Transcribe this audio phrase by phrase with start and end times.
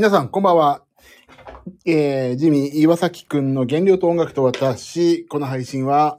[0.00, 0.82] 皆さん、こんばんは。
[1.84, 6.16] えー、ジミー岩崎くんの原料と音楽と私、この配信は、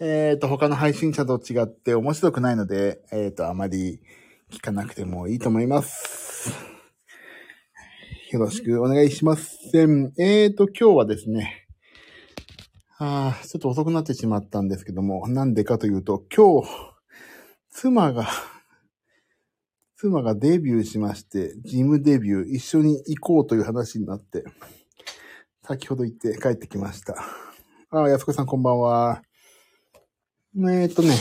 [0.00, 4.00] えっ、と、他の配信者と違って面白くないので、えっ、と、あまり
[4.50, 6.54] 聞かなくてもいいと思います。
[8.30, 9.58] よろしくお願いします。
[10.16, 11.66] えっ、と、今日はですね、
[12.96, 16.68] あーちょっと遅くなってしまったんですけども、なんでかというと、今日、
[17.68, 18.26] 妻が、
[20.02, 24.44] 妻がデビューしまして、ジムデビュー一緒に行こうという話になって、
[25.62, 27.22] 先ほど行って帰ってきました。
[27.90, 29.22] ああ、安子さんこんばんは。
[30.56, 31.14] えーっとね、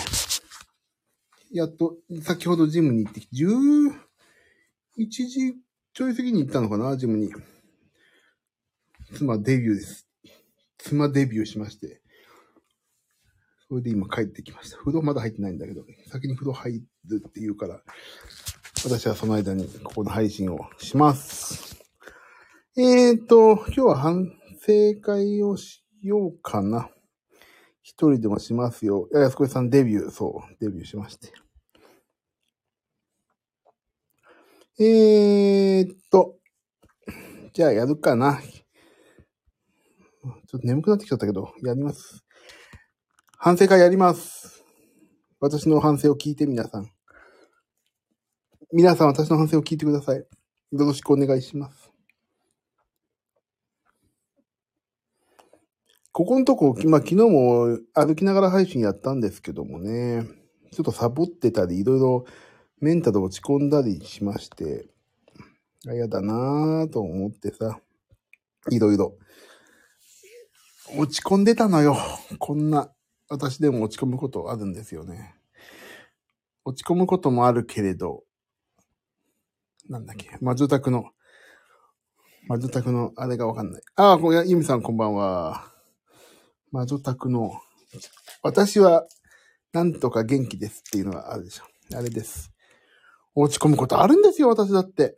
[1.51, 3.91] やっと、先ほどジムに行ってきて、11
[5.09, 5.55] 時
[5.93, 7.33] ちょい過ぎに行ったのかな、ジムに。
[9.13, 10.07] 妻デビューです。
[10.77, 12.01] 妻デビューしまして。
[13.67, 14.77] それで今帰ってきました。
[14.77, 17.83] 風呂まだ入ってないんだけど、先に風呂入るって言うから、
[18.85, 21.77] 私はその間にここの配信をします。
[22.77, 26.89] えーと、今日は反省会をしようかな。
[27.81, 29.09] 一人でもしますよ。
[29.11, 31.33] いや、安子さんデビュー、そう、デビューしまして。
[34.79, 36.37] えーと、
[37.51, 38.41] じゃあやるかな。
[38.41, 42.23] ちょっと眠くなってきちゃったけど、やります。
[43.37, 44.63] 反省会やります。
[45.41, 46.89] 私の反省を聞いて皆さん。
[48.71, 50.17] 皆さん私の反省を聞いてください。
[50.17, 50.25] よ
[50.71, 51.91] ろしくお願いします。
[56.11, 60.23] ここのとこ、まあ、昨日も歩きながら配信やったんですけどもね、
[60.71, 62.25] ちょっとサボってたり、いろいろ
[62.79, 64.87] メンタル落ち込んだりしまして、
[65.87, 67.79] あ嫌だなぁと思ってさ、
[68.69, 69.17] いろいろ。
[70.95, 71.97] 落ち込んでたのよ。
[72.37, 72.91] こんな、
[73.29, 75.33] 私でも落ち込むことあるんですよね。
[76.65, 78.25] 落ち込むこともあるけれど、
[79.89, 81.05] なんだっけ、魔女宅の、
[82.47, 83.81] 魔女宅のあれがわかんない。
[83.95, 85.73] ああ、これ、ゆみさんこんばんは。
[86.71, 87.59] 魔女宅の、
[88.43, 89.07] 私は
[89.73, 91.63] なんとか元気ですっていうのがあるでしょ。
[91.97, 92.51] あれです。
[93.33, 95.17] 落ち込むことあるんですよ、私だって。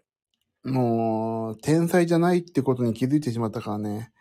[0.63, 4.13] もう、天才じゃないってことに気づいてしまったからね。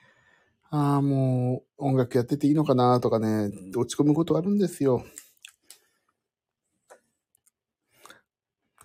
[0.70, 5.04] ああ、もう、音楽やってていいのかなとかね、落ち込むことあるんですよ。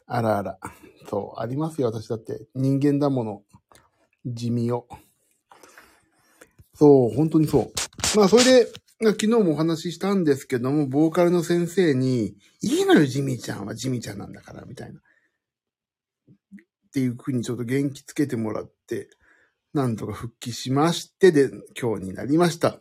[0.08, 0.60] あらあら。
[1.10, 2.48] そう、ありますよ、私だって。
[2.56, 3.44] 人間だもの。
[4.26, 4.88] 地味を。
[6.74, 8.18] そう、本当にそう。
[8.18, 8.72] まあ、それで、
[9.02, 15.00] 昨日もお話ししたんですけども、ボーカルの先生に、いいのよ、ジミーちゃんはジミーちゃんなんだから、みたいな。
[15.00, 15.02] っ
[16.94, 19.10] ていうふうにちょっと元気つけてもらって、
[19.74, 21.50] なんとか復帰しましてで、
[21.80, 22.80] 今日になりました。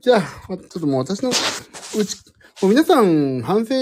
[0.00, 2.16] じゃあ、ちょっともう私の、うち、
[2.60, 3.74] もう皆さん反省、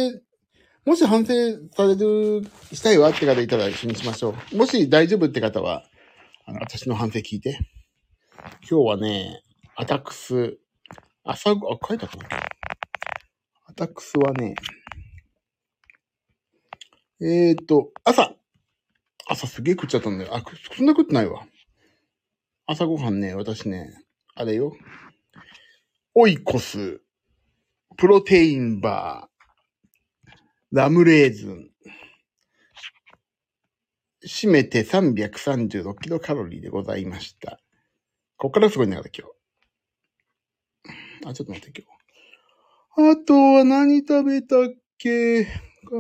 [0.85, 1.33] もし反省
[1.77, 4.57] される、したいわって方いたら一緒にしましょう。
[4.57, 5.85] もし大丈夫って方は、
[6.45, 7.59] あの、私の反省聞いて。
[8.69, 9.43] 今日はね、
[9.77, 10.59] アタックス、
[11.23, 12.43] 朝ご、あ、書いてあったかな
[13.67, 14.57] アタックスはね、
[17.21, 18.35] えーと、朝
[19.29, 20.35] 朝すげえ食っちゃったんだよ。
[20.35, 20.43] あ、
[20.77, 21.47] そんな食ってないわ。
[22.67, 23.95] 朝ごはんね、私ね、
[24.35, 24.73] あれよ。
[26.15, 27.01] オイコス、
[27.97, 29.32] プロテインバー、
[30.73, 31.71] ラムレーズン、
[34.27, 37.61] 締めて336キロカロリーでございました。
[38.39, 39.29] こっからすごいんだから今
[41.25, 41.29] 日。
[41.29, 41.83] あ、ちょっと待って
[42.97, 43.13] 今日。
[43.13, 45.45] あとは何食べたっけ？
[45.45, 45.51] か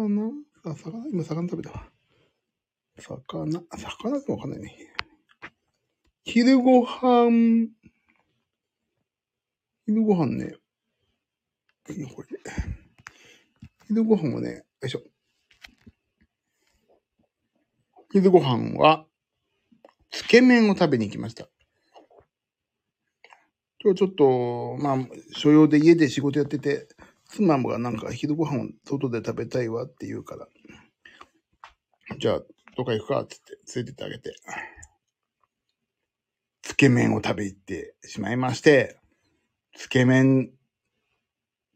[0.08, 0.30] な
[0.64, 1.92] あ、魚、今魚食べたわ。
[2.98, 4.74] 魚、魚ってわかんないね。
[6.24, 7.68] 昼ご飯、
[9.84, 10.54] 昼ご飯ね。
[11.84, 12.81] これ？
[13.92, 15.02] 昼ご飯はね、よいしょ。
[18.10, 19.04] 昼ご飯は、
[20.10, 21.46] つけ麺を食べに行きました。
[23.84, 24.98] 今日ちょっと、まあ、
[25.36, 26.88] 所用で家で仕事やってて、
[27.28, 30.48] 妻がなんか昼ご飯を外で食べたいわって言うから、
[32.18, 32.40] じゃあ、
[32.78, 34.34] どっか行くかってって連れてってあげて、
[36.62, 38.98] つけ麺を食べに行ってしまいまして、
[39.74, 40.50] つけ麺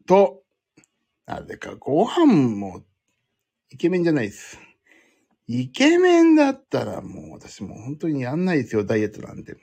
[0.07, 0.46] と、
[1.27, 2.85] なぜかご飯も、
[3.71, 4.59] イケメンじゃないです。
[5.49, 9.61] イケメンだったらもう私もう本当にやんないですよ、ダイエットなんても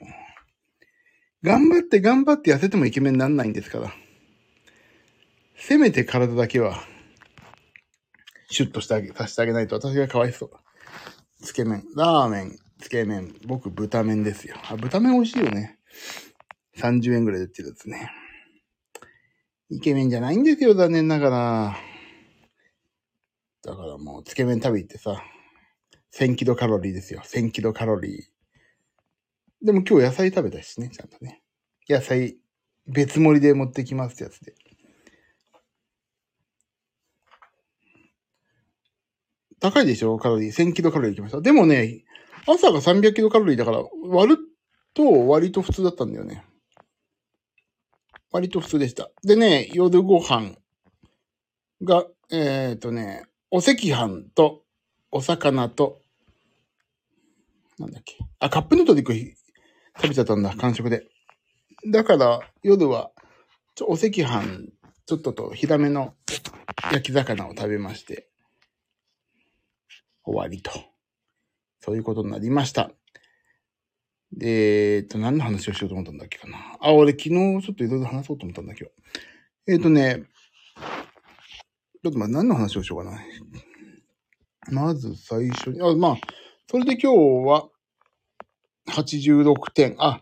[1.42, 3.92] 頑張って頑張って痩せてもイケメンになんないんですから。
[5.56, 6.82] せめて体だけは、
[8.50, 10.50] シュッとしてあげ、させてあげないと私がかわいそう。
[11.42, 14.56] つけ麺、ラーメン、つけ麺、僕豚麺ですよ。
[14.70, 15.78] あ、豚麺美味しいよね。
[16.76, 18.10] 30円ぐらいで売ってるやつね。
[19.74, 21.76] イケメンじゃないんですよ、残念ながら。
[23.64, 25.20] だからもう、つけ麺食べ行ってさ、
[26.12, 27.22] 1000キロカロリーですよ。
[27.24, 29.66] 1000キロカロリー。
[29.66, 31.42] でも今日野菜食べたしね、ちゃんとね。
[31.88, 32.36] 野菜、
[32.86, 34.54] 別盛りで持ってきますってやつで。
[39.58, 40.52] 高いでしょカロリー。
[40.52, 41.40] 1000キロカロリーいきました。
[41.40, 42.04] でもね、
[42.46, 44.38] 朝が300キロカロリーだから、割る
[44.92, 46.44] と割と普通だったんだよね。
[48.34, 49.12] 割と普通でした。
[49.22, 50.56] でね、夜ご飯
[51.84, 54.64] が、えっ、ー、とね、お赤飯と、
[55.12, 56.00] お魚と、
[57.78, 58.18] なんだっけ。
[58.40, 61.06] あ、カップヌードル食べちゃったんだ、完食で。
[61.86, 63.12] だから、夜は、
[63.76, 64.72] ちょ、お赤飯、
[65.06, 66.16] ちょっとと、ひらめの
[66.90, 68.28] 焼き魚を食べまして、
[70.24, 70.72] 終わりと。
[71.78, 72.90] そういうことになりました。
[74.32, 76.58] で、えっと、何の話をしようと思ったんだっけかな。
[76.80, 78.90] あ、俺昨日ちょっといろいろ話そうと思ったんだけど。
[79.66, 80.24] えっ、とね、
[82.02, 83.18] ちょっとまあ何の話をしようかな。
[84.70, 86.16] まず最初に、あ、まあ、
[86.70, 87.68] それで今日は
[88.88, 89.96] 86点。
[89.98, 90.20] あ、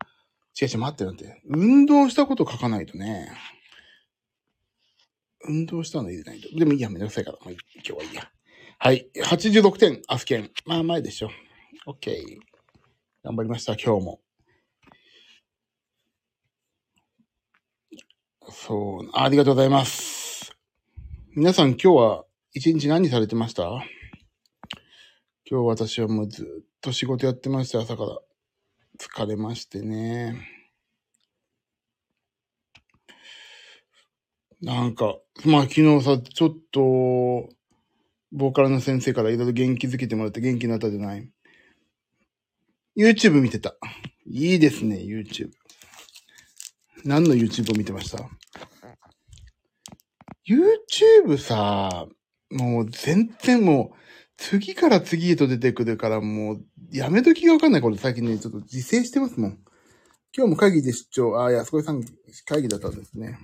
[0.60, 1.42] 違う違う、待って待って。
[1.46, 3.32] 運動したこと書かないとね。
[5.44, 6.56] 運動したの入れないと。
[6.56, 7.38] でもいいや、めんどくさいから。
[7.44, 8.30] まあ、今日はいいや。
[8.78, 9.08] はい。
[9.16, 10.50] 86点、アスケン。
[10.66, 11.30] まあ、前でしょ。
[11.86, 12.38] OK。
[13.24, 14.20] 頑張りました、今日も。
[18.50, 20.52] そう、ありがとうございます。
[21.36, 23.62] 皆さん今日は一日何されてました？
[25.48, 26.46] 今日私はもうずっ
[26.80, 28.18] と仕事やってました、朝から。
[28.98, 30.44] 疲れましてね。
[34.60, 36.80] なんか、まあ昨日さ、ちょっと、
[38.32, 41.30] ボーカルの先生からいろいろ元気づけてもらって元気になったじゃない？
[42.96, 43.76] ?YouTube 見てた。
[44.26, 45.50] いいですね、YouTube。
[47.04, 48.28] 何の YouTube を見てました
[50.48, 52.06] ?YouTube さ、
[52.50, 53.96] もう全然もう、
[54.36, 59.58] 次から次へと出てくるからもう、やめときがわかんないこと最近ね、ちょっと自制してますもん。
[60.36, 62.02] 今日も会議で出張、あ、安子さん
[62.46, 63.38] 会議だったんですね。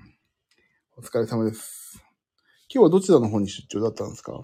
[0.97, 2.03] お疲れ様です。
[2.73, 4.43] 今日はどちらの方に出張だったんですか？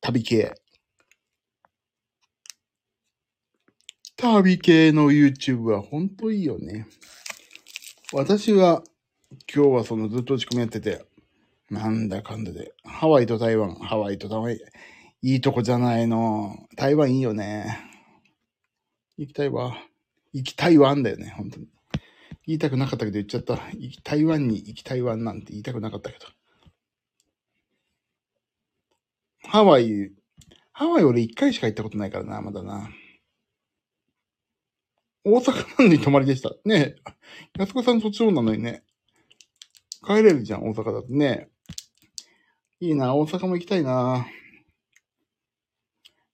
[0.00, 0.54] 旅系。
[4.20, 6.86] 旅系の YouTube はほんといいよね。
[8.12, 8.82] 私は
[9.52, 11.06] 今日はそのずっと打ち込みやってて、
[11.70, 12.74] なんだかんだで。
[12.84, 14.52] ハワイと台湾、ハワイと台湾、
[15.22, 16.54] いいとこじゃないの。
[16.76, 17.78] 台湾いいよね。
[19.16, 19.78] 行きたいわ。
[20.34, 21.68] 行きたいわんだよね、本当に。
[22.46, 23.58] 言いたくなかったけど言っちゃった。
[24.04, 26.26] 台湾に行きたいわんなんて言いたくなかったけど。
[29.44, 30.12] ハワイ、
[30.72, 32.90] ハワイ俺一回しか行ったことないからな、まだな。
[35.32, 36.50] 大阪なのに泊まりでした。
[36.64, 36.96] ね
[37.56, 37.58] え。
[37.58, 38.82] 安子さんそっちなのにね。
[40.04, 41.48] 帰れるじゃん、大阪だとね。
[42.80, 44.26] いいな、大阪も行きたいな。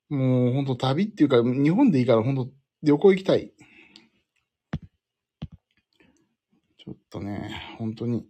[0.08, 2.48] もうほんと旅っていうか、日本でいいからほんと
[2.82, 3.52] 旅行行きたい。
[6.78, 8.28] ちょっとね、本当に。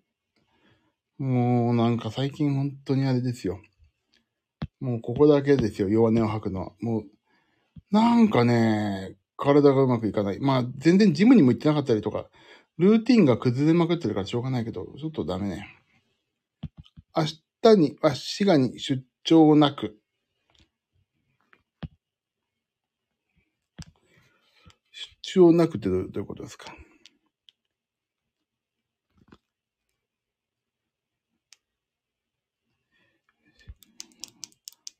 [1.19, 3.61] もうなんか最近本当にあれですよ。
[4.81, 6.73] もうここだけですよ、弱音を吐くのは。
[6.81, 7.05] もう、
[7.91, 10.41] なんかね、体がうまくいかない。
[10.41, 12.29] まあ、全然ジムにも行ってなかったりとか、
[12.79, 15.67] ルーティンが崩れまくってるからしょうがないけど、ちょっとダメね。
[17.15, 17.25] 明
[17.62, 19.99] 日に、あ、滋賀に出張なく。
[25.22, 26.75] 出張なくってどういうことですか？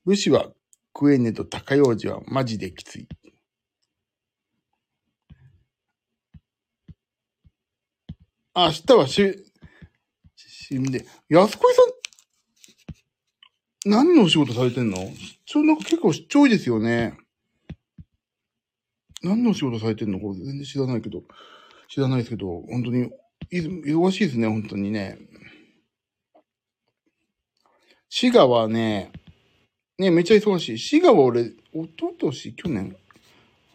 [0.05, 0.51] 武士は
[0.95, 3.07] 食えねえと高用事はマジできつい。
[8.57, 9.45] 明日はし、
[10.35, 11.81] 死んで、安子さ
[13.85, 15.13] ん、何のお仕事されてんの出
[15.45, 17.15] 張なんか結構出張多いですよね。
[19.21, 21.21] 何のお仕事されてんのこれ全然知らないけど、
[21.87, 23.11] 知らないですけど、本当に、
[23.51, 25.19] 忙しいですね、本当にね。
[28.09, 29.11] 滋賀はね、
[29.99, 30.79] ね、めっちゃ忙しい。
[30.79, 32.97] 滋賀は俺、おととし、去年、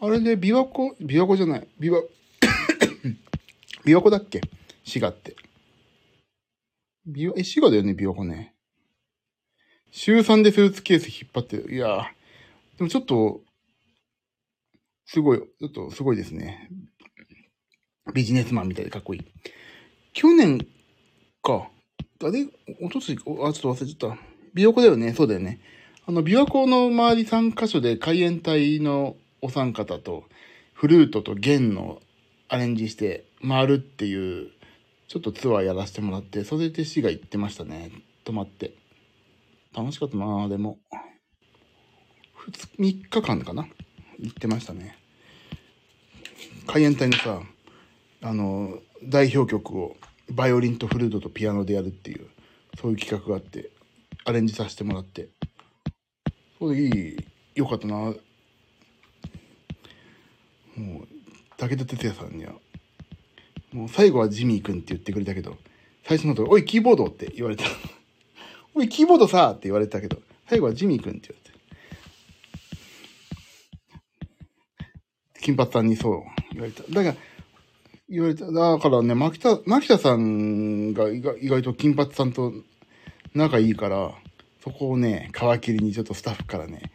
[0.01, 2.03] あれで琵琶湖、琵琶湖じゃない、琵琶、
[3.85, 4.41] 琵琶湖だっけ
[4.85, 5.37] 滋賀って。
[7.09, 8.55] 琵琶、え、滋賀だよね、琵琶湖ね。
[9.91, 11.75] 週3でスーツケース引っ張ってる。
[11.75, 13.43] いやーでもちょっと、
[15.05, 16.71] すごい、ちょっとすごいですね。
[18.15, 19.25] ビジネスマンみたいでかっこいい。
[20.13, 20.67] 去年
[21.43, 21.69] か。
[22.25, 22.47] あれ
[22.81, 24.19] おととし、あ、ちょっと忘れちゃった。
[24.55, 25.13] 琵琶湖だよね。
[25.13, 25.61] そうだよね。
[26.07, 30.25] あの、琵琶湖の周り3カ所で海援隊のお三方と、
[30.73, 32.01] フルートと弦の
[32.49, 34.51] アレンジして回るっていう、
[35.13, 37.91] ちょっとツアーやらせてもらって、それで市が行ってましたね。
[38.25, 38.73] 泊まって。
[39.77, 40.79] 楽しかったなでも。
[42.79, 43.69] 3日間かな？
[44.19, 44.97] 行ってましたね。
[46.67, 47.43] 海援隊のさ、
[48.23, 49.99] あの、代表曲を
[50.31, 52.31] バイオリンとフルートとピアノでやるっていう、
[52.81, 53.69] そういう企画があって、
[54.25, 55.29] アレンジさせてもらって。
[56.59, 57.17] それでいい、
[57.57, 57.97] よかったな。
[57.97, 58.17] もう、
[61.59, 62.55] 武田鉄矢さんには、
[63.73, 65.57] もう最後はジミー君って言ってくれたけど、
[66.05, 67.65] 最初のとおい、キーボードって言われた。
[68.75, 71.53] おい、キーボードさって言われたけど、最後はジミー君って言われて。
[75.41, 76.83] 金髪さんにそう言われた。
[76.85, 77.17] だから、
[78.09, 78.51] 言われた。
[78.51, 82.53] だからね、牧田、牧田さんが意外と金髪さんと
[83.35, 84.13] 仲いいから、
[84.63, 86.93] そこをね、皮切りにちょっとスタッフからね、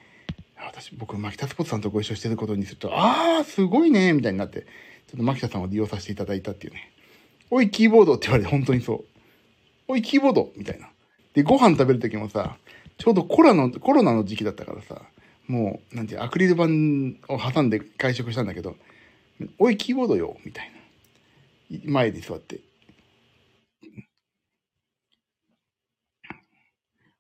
[0.57, 4.65] 私、僕、牧田スポーツさんとご一緒してることにすると、ああ、すごいね、みたいになって、
[5.07, 6.91] ちょっと牧田さんを利用させていただいたっていうね。
[7.49, 9.05] おい、キーボードって言われて、本当にそう。
[9.87, 10.89] おい、キーボードみたいな。
[11.33, 12.57] で、ご飯食べるときもさ、
[12.97, 15.01] ちょうどコロナの、コロナの時期だったからさ、
[15.47, 18.75] もう、なんていう、アクリル板を挟んで会食したんだけど、
[19.59, 20.71] おい、キーボードよ、みたい
[21.71, 21.79] な。
[21.85, 22.59] 前で座って。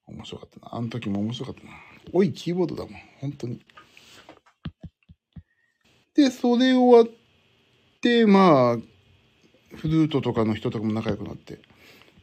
[0.07, 0.75] 面白かったな。
[0.75, 1.71] あの時も面白かったな。
[2.11, 2.93] おい、キーボードだもん。
[3.19, 3.61] 本当に。
[6.15, 7.16] で、それ終わって、
[8.25, 8.77] まあ、
[9.75, 11.59] フルートとかの人とかも仲良くなって、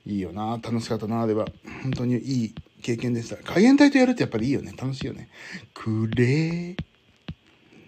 [0.06, 0.60] いいよな。
[0.62, 1.46] 楽しかったな、あれは。
[1.82, 3.36] 本当にいい経験でした。
[3.36, 4.72] 海援隊とやるってやっぱりいいよね。
[4.76, 5.28] 楽しいよね。
[5.72, 6.76] くれ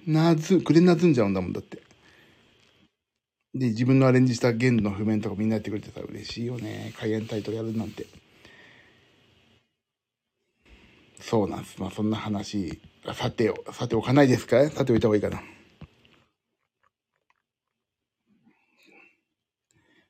[0.06, 1.82] なず、くれなずんじゃうんだもんだって。
[3.54, 6.92] で、自分のアレンジした弦の譜面とかみんなやってくれてたら嬉しいよね。
[6.98, 8.06] 海援隊とやるなんて。
[11.20, 11.80] そうなんです。
[11.80, 12.78] まあそんな話、
[13.14, 14.68] さて、さておかないですか？
[14.70, 15.42] さておいた方がいいかな。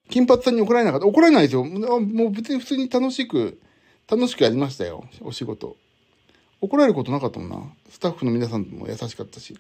[0.09, 1.65] 金髪さんに怒られなかった怒られないですよ。
[1.65, 3.61] もう別に普通に楽しく
[4.09, 5.77] 楽しくやりましたよ、お仕事。
[6.61, 7.75] 怒られることなかったもんな。
[7.91, 9.59] スタッフの皆さんも優しかったし。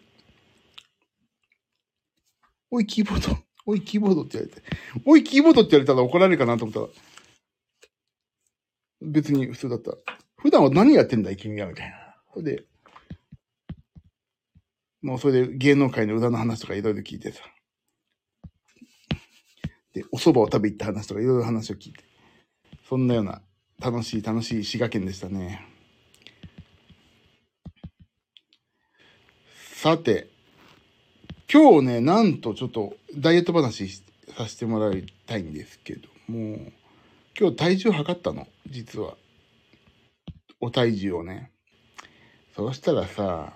[2.70, 3.36] おい、キーボード。
[3.66, 4.62] おい、キーボードって言われて。
[5.04, 6.88] おい、キーボードって言われたら怒られるかなと思ったら。
[9.02, 9.92] 別に普通だった。
[10.36, 12.16] 普段は何やってんだい、君は、みたいな。
[12.32, 12.64] それで、
[15.02, 17.42] もうそれで芸能界の裏の話とかいろいろ聞いてさ。
[20.12, 22.04] お蕎麦を食べ行った話とかいろいろ話を聞いて。
[22.88, 23.42] そんなような
[23.80, 25.66] 楽しい楽しい滋賀県でしたね。
[29.74, 30.28] さて、
[31.52, 33.88] 今日ね、なんとちょっとダイエット話
[34.36, 36.72] させてもらいたいんですけども、
[37.38, 39.16] 今日体重測ったの、実は。
[40.60, 41.50] お体重をね。
[42.56, 43.52] そうしたらさ、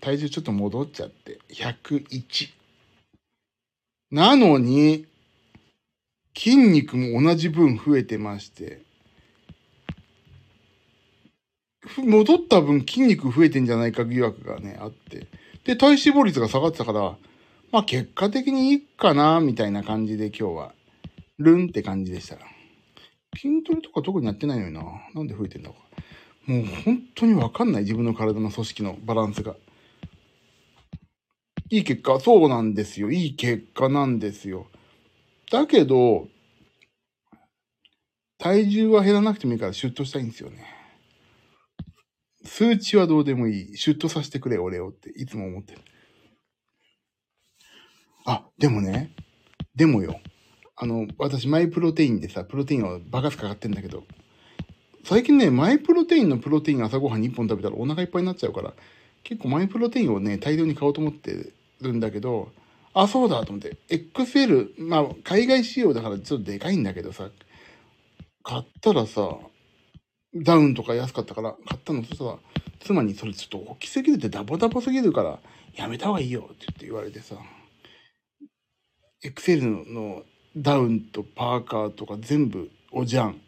[0.00, 2.48] 体重ちょっと戻っちゃって、101。
[4.10, 5.06] なのに、
[6.36, 8.82] 筋肉も同じ分増えてまして、
[11.98, 15.26] 戻った分筋肉増えてんじゃないか疑惑がね、あって。
[15.64, 17.16] で、体脂肪率が下がってたから、
[17.72, 20.74] まあ結果的にいいかな、みたいな感じで今日は、
[21.38, 22.36] ルンって感じでした。
[23.36, 24.82] 筋トレとか特にやってないのにな。
[25.14, 25.76] なんで増えてんだか。
[26.46, 29.56] もう本当にわかんない自分の体の組織のバランスが。
[31.70, 33.10] いい結果、そうなんですよ。
[33.10, 34.66] いい結果なんですよ。
[35.54, 36.26] だけど、
[38.38, 40.66] 体重は減らなくてもいいからシュッとしたいんですよね。
[42.44, 43.76] 数値はどうでもいい。
[43.76, 45.80] シュッとさせてくれ、俺をっていつも思ってる。
[48.26, 49.12] あ、でもね、
[49.76, 50.20] でもよ。
[50.74, 54.02] あの、私、マイプロテインでさ、プロテインをバカスかかってんだけど、
[55.04, 58.74] 最近ね、マイプロテインのプロテイン朝ごはんに1本食べたらお腹いっぱいになっちゃうから、
[59.22, 62.50] 結構マイプロテインをね、大量に買おうと思ってるんだけど、
[62.94, 67.28] あ、そうだと思って、XL、まあ、海外仕様だからちょっとでかいんだけどさ、
[68.44, 69.36] 買ったらさ、
[70.34, 72.38] ダウンとか安かったから買ったのそしたら、
[72.80, 75.38] 妻にそれちょっと大きすぎるってダボダボすぎるから
[75.74, 77.36] やめた方がいいよって言って言われてさ、
[79.22, 80.22] エクセルの
[80.56, 83.40] ダウンとパーカーとか全部おじゃん。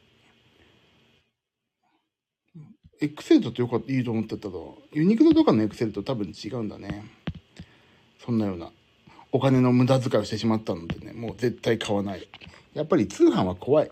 [3.01, 4.83] エクセルトってよかった、いいと思ってたと。
[4.93, 7.05] ユニクロとかのエクセルト多分違うんだね。
[8.25, 8.73] そんなような。
[9.37, 12.27] お金の無駄遣いをしてしまったのでね、もう絶対買わない。
[12.73, 13.91] やっぱり通販は怖い。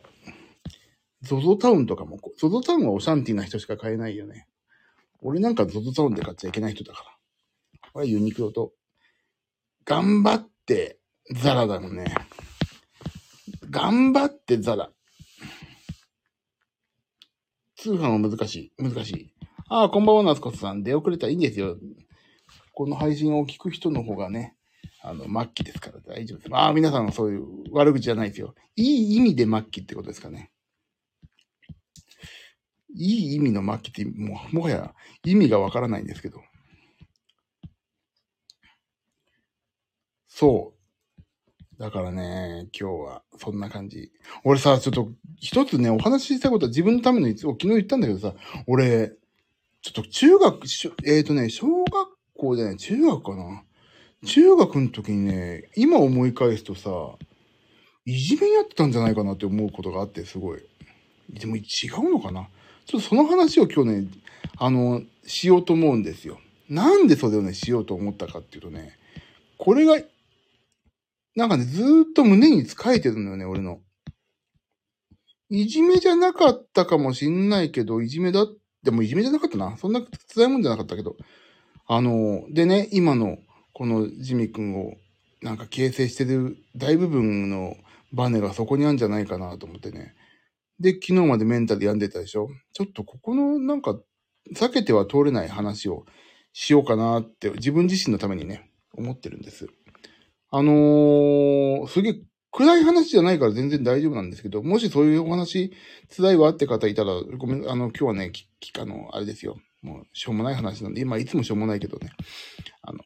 [1.20, 4.48] ゾゾタウンとかも、ゾゾタウンはオシャンティな人しか買えないよね。
[5.20, 7.90] 俺なんかゾゾタウンで買っちゃいけない人だから。
[7.92, 8.72] これユニクロと。
[9.84, 10.98] 頑張って
[11.30, 12.06] ザラだもんね。
[13.68, 14.90] 頑張ってザラ。
[17.76, 18.82] 通販は難しい。
[18.82, 19.34] 難しい。
[19.68, 20.82] ああ、こんばんは、ナスコさん。
[20.82, 21.76] 出遅れたらいいんですよ。
[22.72, 24.56] この配信を聞く人の方がね、
[25.06, 26.48] あの、末期ですから大丈夫です。
[26.52, 28.54] ああ、皆さんはそういう悪口じゃないですよ。
[28.74, 30.50] いい意味で末期ってことですかね。
[32.96, 34.94] いい意味の末期ってももはや
[35.24, 36.40] 意味がわからないんですけど。
[40.26, 41.78] そう。
[41.78, 44.10] だからね、今日はそんな感じ。
[44.42, 48.34] 俺さ、ちょっと一つね、お話ししたことは自分のためのいつ昨日言ったんだけどさ、
[48.66, 49.12] 俺、
[49.82, 53.64] ちょっと中学、しえっ、とね、小学校じゃない、中学かな。
[54.24, 56.90] 中学の時にね、今思い返すとさ、
[58.06, 60.62] いじめにあってたんじゃないかなって思うことがあって、すごい。
[61.30, 62.48] でも違うのかな？
[62.86, 64.08] ちょっとその話を今日ね、
[64.56, 66.38] あの、しようと思うんですよ。
[66.68, 68.98] なんでそれをね、しようと思ったかっていうとね、
[69.58, 69.98] これが、
[71.36, 73.80] なんかね、ずーっと胸に使えてるのよね、俺の。
[75.50, 78.46] いじめじゃなかったかもしんないけど、いじめだ、
[78.82, 79.76] でもいじめじゃなかったな。
[79.76, 80.02] そんな
[80.34, 81.16] 辛いもんじゃなかったけど。
[81.86, 83.38] あの、でね、今の、
[83.74, 84.94] このジミ君を、
[85.42, 87.76] なんか形成してる大部分の
[88.12, 90.14] バネがそこにあるんじゃないかなと思ってね。
[90.80, 92.48] で、昨日までメンタル病んでたでしょ？
[92.72, 94.00] ちょっとここのなんか
[94.54, 96.06] 避けては通れない話を
[96.52, 99.68] しようかなって自分自身のためにね、思ってるんです。
[100.50, 102.14] あのー、すげえ
[102.52, 105.72] 暗い話じゃないから全然大丈夫なんですけど、もしそういうお話
[106.16, 109.56] 辛いわって方いたら、ごめん、あの、今日はね、き、きあの、あれですよ。
[109.82, 112.12] もう、しょうもない話なんで、今いつもしょうもないけどね。
[112.82, 113.00] あの、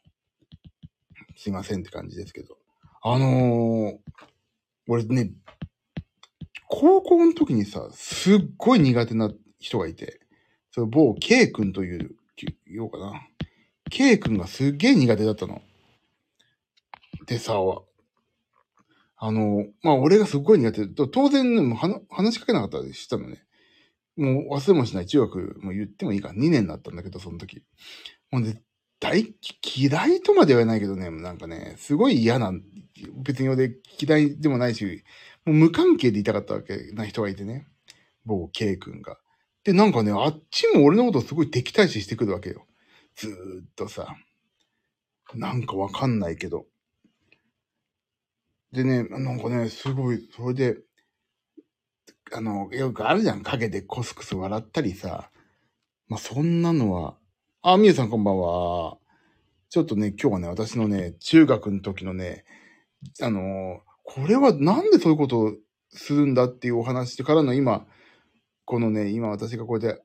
[1.38, 2.58] すいませんって感じですけど。
[3.00, 3.98] あのー、
[4.88, 5.30] 俺ね、
[6.66, 10.18] 高校の時にさ、すっごい苦手な人がいて、
[10.72, 12.10] それ某 K 君という、
[12.66, 13.12] 言おうかな。
[13.88, 15.62] K 君がすっげえ苦手だったの。
[17.26, 17.54] でさ、
[19.16, 21.78] あの、まあ、俺がすっごい苦手で、当然ね、もう
[22.10, 23.44] 話しかけなかったりしたのね。
[24.16, 27.62] もう忘れもしない中学、も言ってもいいか、2年だったんだけど、その時。
[28.32, 28.60] ほんで、
[29.00, 32.62] 大嫌いとまでは言わないけどね、なんかね、すごい嫌なん、
[33.22, 35.04] 別に俺嫌いでもないし、
[35.44, 37.68] もう無関係でいたかったわけな人がいてね。
[38.24, 39.18] 某 K 君が。
[39.64, 42.66] で、なんかね、あっちも俺のことすごい敵対視してくるわけよ。
[43.14, 43.34] ずーっ
[43.76, 44.16] とさ。
[45.34, 46.66] なんかわかんないけど。
[48.72, 50.78] でね、なんかね、すごい、それで、
[52.32, 53.42] あの、よくあるじゃん。
[53.42, 55.30] 影でコスクス笑ったりさ。
[56.08, 57.17] まあ、そんなのは。
[57.60, 58.98] あ、みゆさんこんばんは。
[59.68, 62.44] ちょっとね、今日はね、私のね、中学の時のね、
[63.20, 65.52] あの、これはなんでそういうことを
[65.90, 67.84] するんだっていうお話からの今、
[68.64, 70.02] このね、今私がこうやって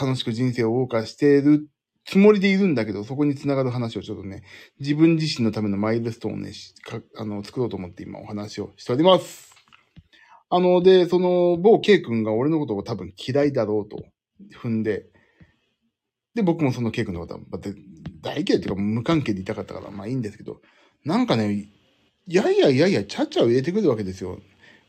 [0.00, 1.66] 楽しく人生を謳歌している
[2.04, 4.44] つもりでいるんだけど、そこにつながる話をちょっとね、
[4.78, 6.52] 自分自身のためのマイルストーンをね、
[7.16, 9.52] あの、作ろうと思って今お話をしております。
[10.48, 14.04] あの、で、その、某 K 君が俺のことを多分嫌いだろうと
[14.62, 15.09] 踏んで、
[16.34, 17.40] で、僕もその K 君のことは、
[18.22, 20.60] 大嫌いっていうか無関係でいたかったから、まあいいんですけど、
[21.04, 21.68] なんかね、
[22.26, 24.40] やいやいやいや、ちゃちゃを入れてくるわけですよ。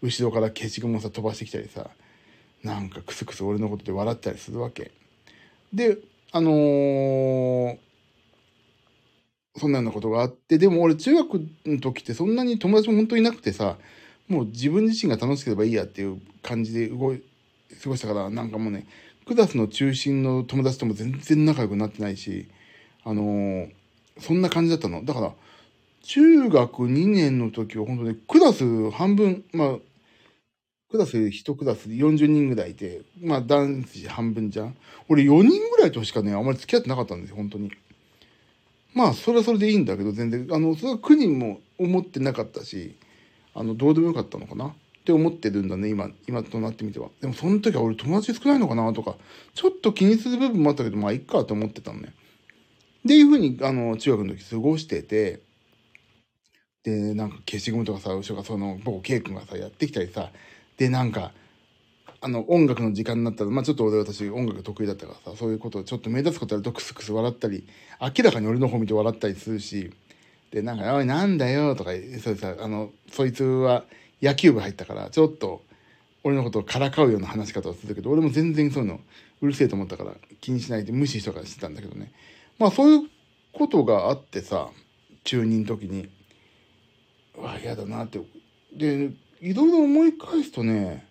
[0.02, 1.90] 後ろから消しゴムをさ飛ばしてきたりさ、
[2.64, 4.92] なんかクスクス俺のことで笑ったりするわけ。
[5.74, 5.98] で、
[6.32, 7.78] あのー、
[9.58, 13.78] そんなようなことがあって、でも俺中学の時ってそんなに友達も本当いなくてさ、
[14.28, 17.24] もう自分自身が楽しければいいやっていう感じで動い、
[17.82, 18.86] 過ごしたから、なんかもうね、
[19.26, 22.48] クラスの中心の友達とも全然仲良くなってないし、
[23.04, 23.70] あのー、
[24.20, 25.04] そんな感じだったの。
[25.06, 25.34] だから、
[26.04, 29.76] 中学2年の時は本当にクラス半分、まあ、
[30.90, 34.76] クラス1クラスで40人ぐらいいて、まあ男子半分じゃん。
[35.08, 37.72] 俺4人ぐらいとしかね、あまり付き合ってなかったんですよ、本当に。
[38.94, 42.98] まあ、それはそれでいいんだけど、全然、あの、それは苦にも思ってなかったし、
[43.54, 47.10] あの、どうでもよかったのかなって思ってるんだね、今、今となってみては。
[47.22, 49.16] でもその時は俺友達少ないのかなとか、
[49.56, 52.14] ちょっと気にする部分もあったけど、まあ、いっかと思ってたのね。
[53.00, 55.42] っていうふうに、あの、中学の時過ごしてて、
[56.84, 60.32] で、なんか消しゴムとかさ、後ろがその、僕、ケイ君がさ、やってきたりさ、
[60.78, 61.32] で、なんか、
[62.22, 67.68] あの、音楽の時間になったら、まあちょっと俺私音楽得意だったからさ、そういうことをちょっと目立つことやるとクスクス笑ったり、
[68.00, 69.92] 明らかに俺の方見て笑ったりするし、
[70.52, 71.92] で、なんか、おい、なんだよ、とか、
[72.24, 73.86] そうさ、あの、そいつは
[74.22, 75.64] 野球部入ったから、ちょっと、
[76.24, 79.00] 俺のことをからかうような話し方をするけど、俺も全然そういうの、
[79.42, 82.12] うるせえと思ったから気にしないで無視とかしてたんだけどね。
[82.60, 83.10] まあそういう
[83.54, 84.70] ことがあってさ、
[85.24, 86.10] 中2の時に、
[87.38, 88.20] うわ、嫌だなって。
[88.76, 91.08] で、いろいろ思い返すとね、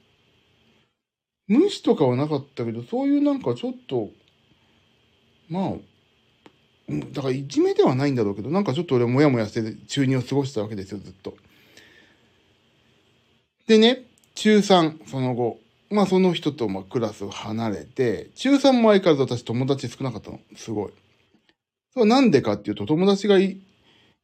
[1.48, 4.10] 無視とかはなかったけど、そういうなんかちょっと、
[5.48, 5.72] まあ、
[7.12, 11.36] だからいじめではないんだろうけど、なんかちょっと俺もやもやして中2を過ごしたわけですよ、ずっと。
[13.70, 14.02] でね、
[14.34, 20.40] 中3、その後、まあその人とまあクラスを離れて、中3も相変わらず私友達少なかったの。
[20.56, 20.90] すごい。
[21.92, 23.60] それはなんでかっていうと、友達がい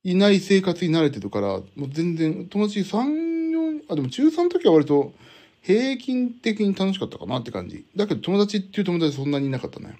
[0.02, 5.12] ない生活に慣れてるから、もう全然、友達3、4、あ、でも中3の時は割と
[5.62, 7.86] 平均的に楽しかったかなって感じ。
[7.94, 9.96] だけど友達っていう友達そんなにいなかったのね。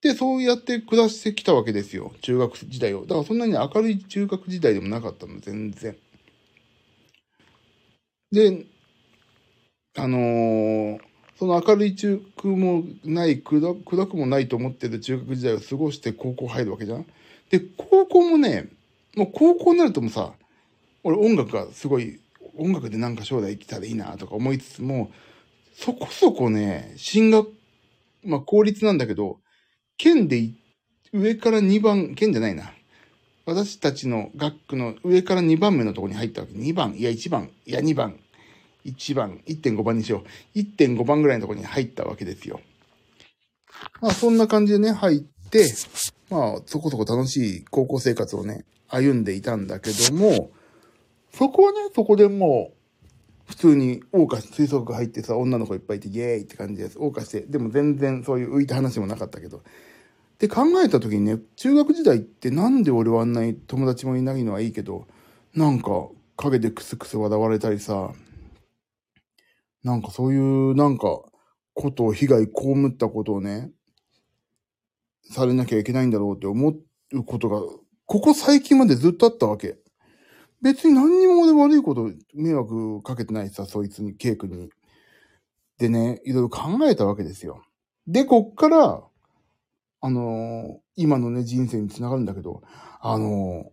[0.00, 2.14] で、そうやって暮らしてきたわけですよ。
[2.22, 3.02] 中学時代を。
[3.02, 5.94] だからそんなに明るい中学時代でもなかったの、全然。
[8.32, 8.66] で、
[9.96, 11.00] あのー
[11.38, 17.04] その明るい中空もない暗、暗くもないと思ってる中学時代を過ごして高校入るわけじゃん。
[17.50, 18.70] で、高校もね、
[19.14, 20.32] もう高校になるともさ、
[21.04, 22.20] 俺音楽がすごい、
[22.58, 25.10] 音楽でなんか将来生きたらいいなとか思いつつも、
[25.74, 27.50] そこそこね、進学、
[28.24, 29.40] まあ公立なんだけど、
[29.98, 30.50] 県で
[31.12, 32.72] 上から2番、県じゃないな。
[33.46, 36.52] 私たちの学区の上から2番目のところに入ったわけ。
[36.52, 38.18] 2番、いや1番、いや2番、
[38.84, 40.58] 1番、1.5番にしよう。
[40.58, 42.60] 1.5番ぐらいのところに入ったわけですよ。
[44.00, 45.72] まあそんな感じでね、入って、
[46.28, 50.50] まあそこそこ楽しい高校生活をね、歩んでいたんだけども、
[51.32, 52.76] そこはね、そこでもう、
[53.44, 56.98] 普通に謳歌吹奏楽入ってさ、女の子いっぱいいて、イエーイって感じです。
[56.98, 59.62] 謳歌して、でも全然そういう浮いた話もなかったけど。
[60.38, 65.06] で考えた時にね、中学時代ってなんで俺はあんなに友達もいないのはいいけど、
[65.54, 68.12] なんか陰でクスクス笑われたりさ、
[69.82, 71.22] なんかそういうなんか
[71.74, 72.50] ことを被害被
[72.88, 73.70] ったことをね、
[75.30, 76.74] されなきゃいけないんだろうって思
[77.12, 77.60] うことが、
[78.04, 79.78] ここ最近までずっとあったわけ。
[80.62, 84.70] 別に何にも俺悪いこと、迷惑かけてないさ、そいつに、ケイ君に。
[85.78, 87.62] でね、いろいろ考えたわけですよ。
[88.06, 89.04] で、こっから、
[90.06, 92.62] あのー今のね、人生につながるんだけど、
[93.00, 93.64] あの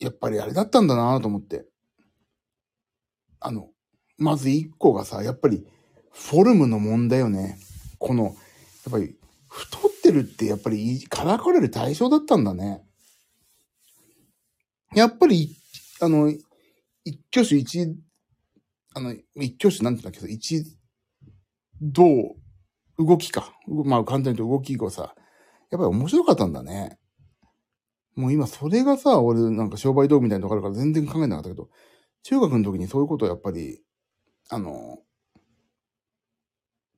[0.00, 1.64] ーやっぱりあれだったんだなと思って。
[3.40, 3.70] あの、
[4.18, 5.66] まず一個がさ、やっぱり、
[6.12, 7.58] フォルムの問題よね。
[7.98, 8.34] この、やっ
[8.92, 9.16] ぱり、
[9.48, 12.82] 太ってるってやっぱり、からかれる対象だったんだね。
[14.94, 15.56] やっぱり、
[16.00, 16.32] あの、
[17.04, 17.96] 一挙手一、
[18.94, 20.64] あの、一挙手なんて言うんだけ、一、
[21.80, 22.41] どう、
[23.04, 23.52] 動きか。
[23.66, 25.14] まあ簡単に言うと動きがさ、
[25.70, 26.98] やっぱり面白かったんだね。
[28.14, 31.68] もう今それがさ、俺なんか商売道具みたいなとこあるから全然考えなかったけど、
[32.22, 33.80] 中学の時にそういうことをやっぱり、
[34.50, 34.98] あの、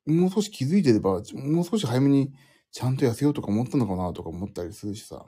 [0.07, 2.33] もう少し気づいてれば、もう少し早めに
[2.73, 5.25] ちゃんと痩せようとか思ったのかなとか思ったりするしさ。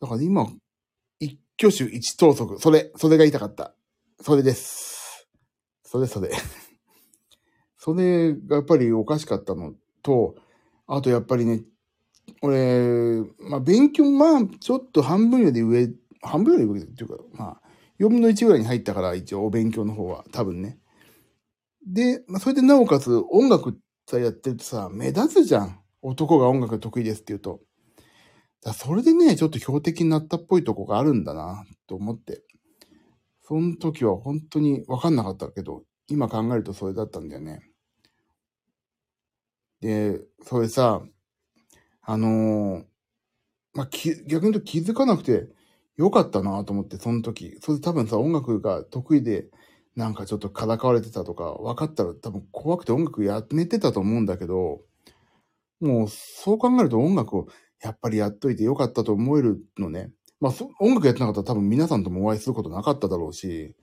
[0.00, 0.48] だから今、
[1.20, 2.58] 一挙手一投足。
[2.58, 3.74] それ、それが言いたかった。
[4.20, 5.28] それです。
[5.84, 6.30] それそれ。
[7.86, 9.72] それがやっぱりおかしかったの
[10.02, 10.34] と、
[10.88, 11.62] あとやっぱりね、
[12.42, 15.88] 俺、まあ勉強、まあちょっと半分より上、
[16.20, 17.60] 半分より上っていうか、まあ
[18.00, 20.80] 4分の1ぐらいに入ったから一応お勉強の方は多分ね。
[21.86, 23.78] で、まあそれでなおかつ音楽
[24.10, 25.78] さやってるとさ、目立つじゃん。
[26.02, 27.60] 男が音楽得意ですって言うと。
[28.64, 32.42] だそれでね、ちょっと標的になったっぽいとこがあるんだな、と思って。
[33.44, 37.65] その時は本当にわかんなかったけど、今考えるとそれだったんだよね。
[39.80, 41.02] で、それさ、
[42.02, 42.84] あのー
[43.74, 45.48] まあ、き、逆に言うと気づかなくて
[45.96, 47.58] よかったなと思って、その時。
[47.60, 49.48] それ多分さ、音楽が得意で、
[49.96, 54.80] なんかちょっとからかわれてたとか、分かったら多分怖くて音楽やめてたと思うんだけど、
[55.80, 57.48] もうそう考えると音楽を
[57.82, 60.10] やっぱりやっといてよかったと思えるのね。
[60.40, 63.74] まあ、そ音楽やってなかったら多分皆さんともお会いすることなかっただろうし、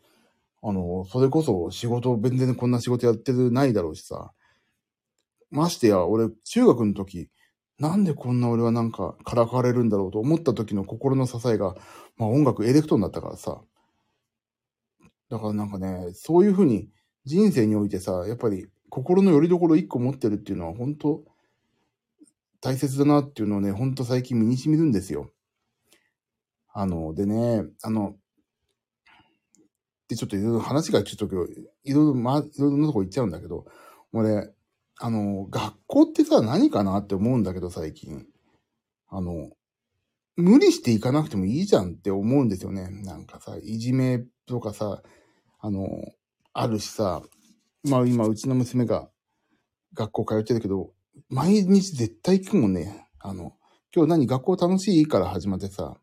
[0.63, 4.33] あの、それこそ仕事、全然こんな仕事やってるないだろうしさ。
[5.53, 7.29] ましてや、俺、中学の時、
[7.79, 11.75] なんでこんな俺はなんかからかわれるんだろうと思った時の心の支えが、
[12.17, 13.61] まあ音楽エレクトーンだったからさ。
[15.29, 16.89] だからなんかね、そういうふうに
[17.25, 21.23] 人生においてさ、やっぱり心の拠り所一個持ってるっていうのは本当
[22.61, 25.31] 大切だなっていうのをね、本当最近身に染みるんですよ。
[26.73, 28.15] あの、でね、あの、
[30.07, 31.51] で、ちょっといろいろ話がちょっと今日、
[31.83, 33.65] いろいろ、ま、いろいろなとこ行っちゃうんだけど、
[34.11, 34.49] 俺、
[34.99, 38.25] あの、学校ってさ、何かなって思うんだけど、最近。
[39.09, 39.51] あの、
[40.35, 42.89] 無理していかなくてもいいじゃんって思うんですよね。
[42.89, 45.01] なんかさ、いじめとかさ、
[45.59, 45.87] あの、
[46.53, 47.21] あるしさ、
[47.83, 49.09] まあ今、うちの娘が
[49.93, 50.91] 学校通ってるけど、
[51.29, 53.07] 毎日絶対聞くもんね。
[53.19, 53.53] あの、
[53.95, 55.05] 今日何学校楽しい？
[55.05, 55.97] から始まってさ、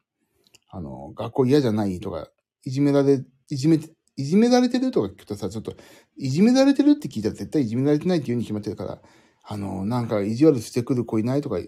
[0.68, 2.00] あの、学校嫌じゃない？
[2.00, 2.28] とか、
[2.64, 3.78] いじめられ、いじめ、
[4.20, 5.74] いじめられてるとか聞くとさ、ちょっと、
[6.16, 8.98] いじめられてるって聞いたら絶対いじめられてないって言うに決まってるから、
[9.42, 11.58] あの、なんか意地悪してくる子いないとか、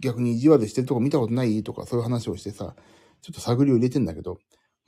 [0.00, 2.74] 逆に意地悪してるとこ見たことないとか、そういう話をしてさ、
[3.22, 4.38] ちょっと探りを入れてんだけど、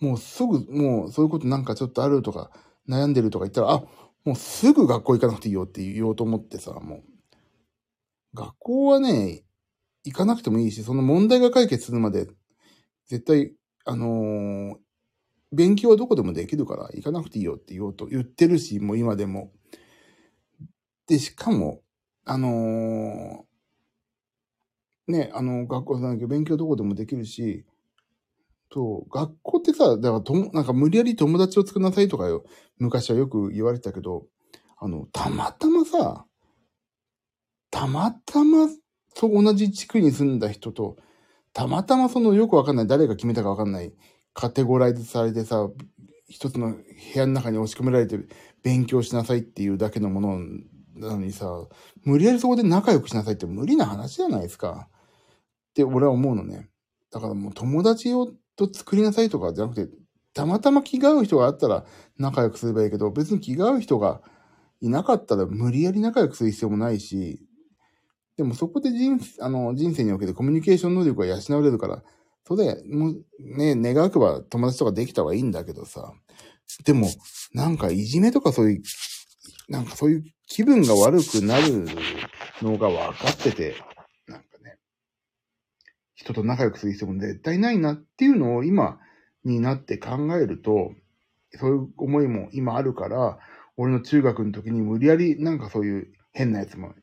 [0.01, 2.51] もうすぐ、もうそういうことなんかちょっとあるとか、
[2.89, 3.83] 悩んでるとか言ったら、あ、
[4.25, 7.03] もうすぐ学校行かなくていいよって言おうと思ってさ、もう。
[8.35, 9.45] 学校はね、
[10.05, 12.27] 行かなくてもいいし、その問題が解決するまで、
[13.07, 13.55] 絶対、
[13.85, 14.77] あのー
[15.53, 19.53] 勉強はどこでもできるから行かなくていいよって言おうと言ってるし、もう今でも。
[21.07, 21.83] で、しかも、
[22.25, 27.67] あのーね、あの、学校じゃないけ、勉強どこでもできるし、
[28.71, 32.45] と、学校ってさ、だからとも、なんか無理やり友達を作りなさいとかよ、
[32.79, 34.27] 昔はよく言われてたけど、
[34.79, 36.27] あの、たまたまさ、
[37.71, 38.69] たまたま、
[39.15, 40.97] そう同じ地区に住んだ人と、
[41.53, 43.93] たまたまそのよくわかんない、誰が決めたかわかんない、
[44.35, 45.69] カテゴライズされてさ、
[46.29, 48.19] 一つの部屋の中に押し込められて
[48.63, 50.39] 勉強しなさいっていうだけのもの
[50.95, 51.47] なのにさ、
[52.05, 54.89] 無理やりそこで仲良くしなさいって無理な話じゃないですか。
[55.71, 56.69] って俺は思うのね。
[57.11, 59.93] だからもう友達をと作りなさいとかじゃなくて、
[60.35, 61.85] たまたま気が合う人があったら
[62.19, 64.23] 仲良くすればいいけど、別に気が合う人が
[64.81, 67.47] いなかったら無理やり仲良くする必要もないし、
[68.37, 72.03] でもそこで人あの人生におけてコミュニケーション能力が養われるから、
[72.45, 76.13] それで、もうね、願わくば友達とかできた方がいいんだけどさ。
[76.85, 77.09] でも、
[77.53, 78.83] なんかいじめとかそういう、
[79.69, 81.87] なんかそういう気分が悪くなる
[82.63, 83.77] のが分かってて、
[84.27, 84.79] なんかね、
[86.15, 88.99] 人と仲良くする必要も絶対ないなっていうのを今
[89.45, 90.93] になって考えると、
[91.55, 93.39] そういう思いも今あるから、
[93.77, 96.95] 俺の中学の時に無理やりなんかそういう変なやつも、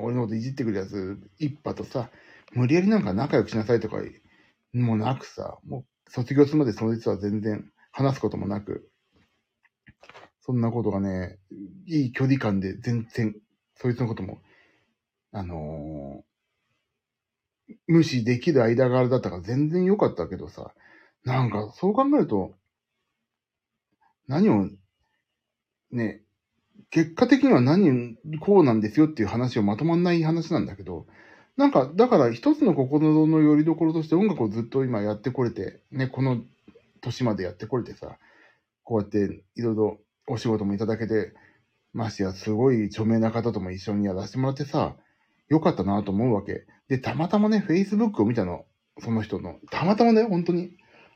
[0.00, 2.10] 俺のこといじってくるやつ一派とさ、
[2.52, 3.98] 無理やりなんか仲良くしなさいとか
[4.74, 8.90] もうなくさ、もう卒業するまでその実は全然話すこともなく、
[10.40, 11.38] そんなことがね、
[11.86, 13.34] いい距離感で全然、
[13.76, 14.40] そいつのことも、
[15.32, 20.74] あのー、無視できる間柄だったから全然良かったけどさ、
[21.24, 22.52] なんかそう考えると、
[24.26, 24.68] 何を、
[25.92, 26.20] ね、
[26.90, 31.06] 結果的には何、こうなんですよっていう話をまとまんない話なんだけど、
[31.56, 36.42] なんか、だから一つの心の拠り所として音楽をずっと今やってこれて、ね、この
[37.00, 38.18] 年までやってこれてさ、
[38.82, 41.32] こうやっていろいろお仕事もいただけて、
[41.92, 44.96] ましてやすごい著名な方とも一緒にやらせてもらってさ、
[45.48, 46.66] よかったなと思うわけ。
[46.88, 48.64] で、たまたまね、Facebook を見たの。
[48.98, 49.58] その人の。
[49.70, 50.70] たまたまね、本当に。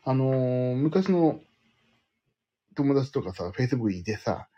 [0.04, 1.40] あのー、昔の
[2.76, 4.48] 友達とかさ、Facebook いてさ、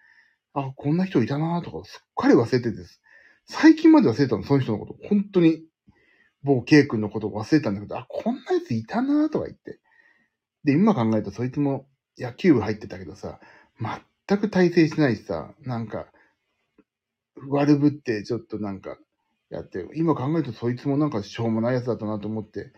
[0.52, 2.76] あ、こんな人いたなとか、すっかり忘れてて
[3.46, 4.96] 最近まで忘れたの、その人のこと。
[5.08, 5.64] 本当に。
[6.42, 9.78] 某 K 君のことを忘れたんだけど、あ、こんなやついたなとか言って。
[10.64, 11.86] で、今考えるとそいつも
[12.18, 13.40] 野球部入ってたけどさ、
[14.26, 16.06] 全く体制しないしさ、なんか、
[17.48, 18.96] 悪ぶってちょっとなんか
[19.50, 22.72] やって、今考えるとそいつもなんかしょうもないやつだったなと思って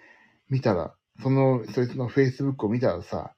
[0.49, 3.35] 見たら、その、そいつの Facebook を見たらさ、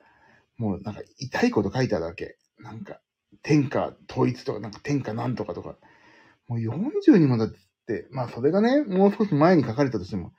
[0.56, 2.37] もうなんか痛いこと書いてあるわけ。
[2.58, 3.00] なんか、
[3.42, 5.76] 天下統一とか、なんか天下なんとかとか、
[6.48, 7.58] もう40にもだって、
[8.11, 10.33] まあそれがね、もう少し前に書かれたとしても、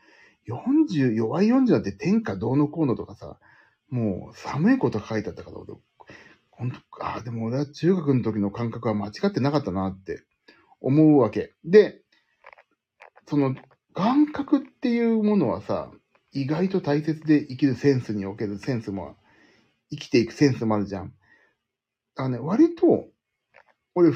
[0.48, 3.40] 40、弱い40だって天下どうのこうのとかさ、
[3.90, 5.74] もう寒いこと書いてあったから俺、
[6.52, 10.24] 本当ああ、でも俺は中学の時の感覚は間違ってなかったなって
[10.82, 11.54] 思うわけ。
[11.64, 12.02] で、
[13.28, 13.56] その
[13.94, 15.92] 感覚っていうものはさ、
[16.32, 19.16] 意外と大切で生きるセンスにおけるセンスも、
[19.90, 21.14] 生きていくセンスもあるじゃん。
[22.16, 23.08] あのね、割と、
[23.94, 24.12] 俺、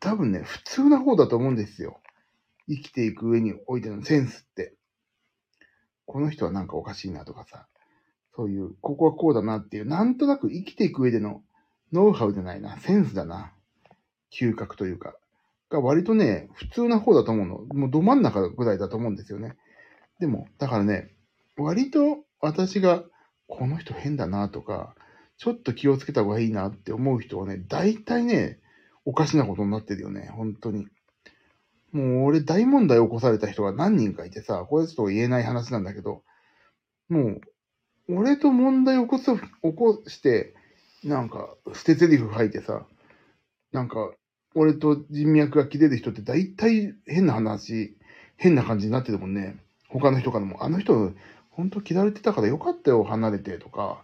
[0.00, 2.00] 多分ね、普通な方だと思うんですよ。
[2.68, 4.74] 生きていく上においてのセンスって。
[6.06, 7.66] この人はなんかおかしいなとかさ、
[8.34, 11.42] そういう、ここはこうだなっていう、なんとなく生きていく上での
[11.92, 13.52] ノウハウじゃないな、センスだな。
[14.32, 15.16] 嗅覚というか。
[15.70, 17.74] が割とね、普通な方だと思うの。
[17.74, 19.56] もうど真ん中ぐらいだと思うんですよね。
[20.18, 21.14] でも、だからね、
[21.56, 23.04] 割と私が、
[23.46, 24.94] この人変だなとか、
[25.36, 28.60] ちょっと気をつけた方がいいなって思う人はね、大体ね、
[29.04, 30.86] おかしなことになってるよね、本当に。
[31.92, 36.22] もう俺大問題起こされた人が何人かいてさ、これちょっと言えない話なんだけど、
[37.08, 37.40] もう、
[38.10, 39.40] 俺と問題起こす、起
[39.74, 40.54] こして、
[41.04, 42.86] なんか、捨て台詞吐いてさ、
[43.72, 44.12] なんか、
[44.54, 47.96] 俺と人脈が切れる人って大体変な話、
[48.36, 49.56] 変な感じになってるもんね。
[49.88, 51.12] 他の人からも、あの人、
[51.50, 54.02] 本当嫌われてたからよかったよ、離れてとか、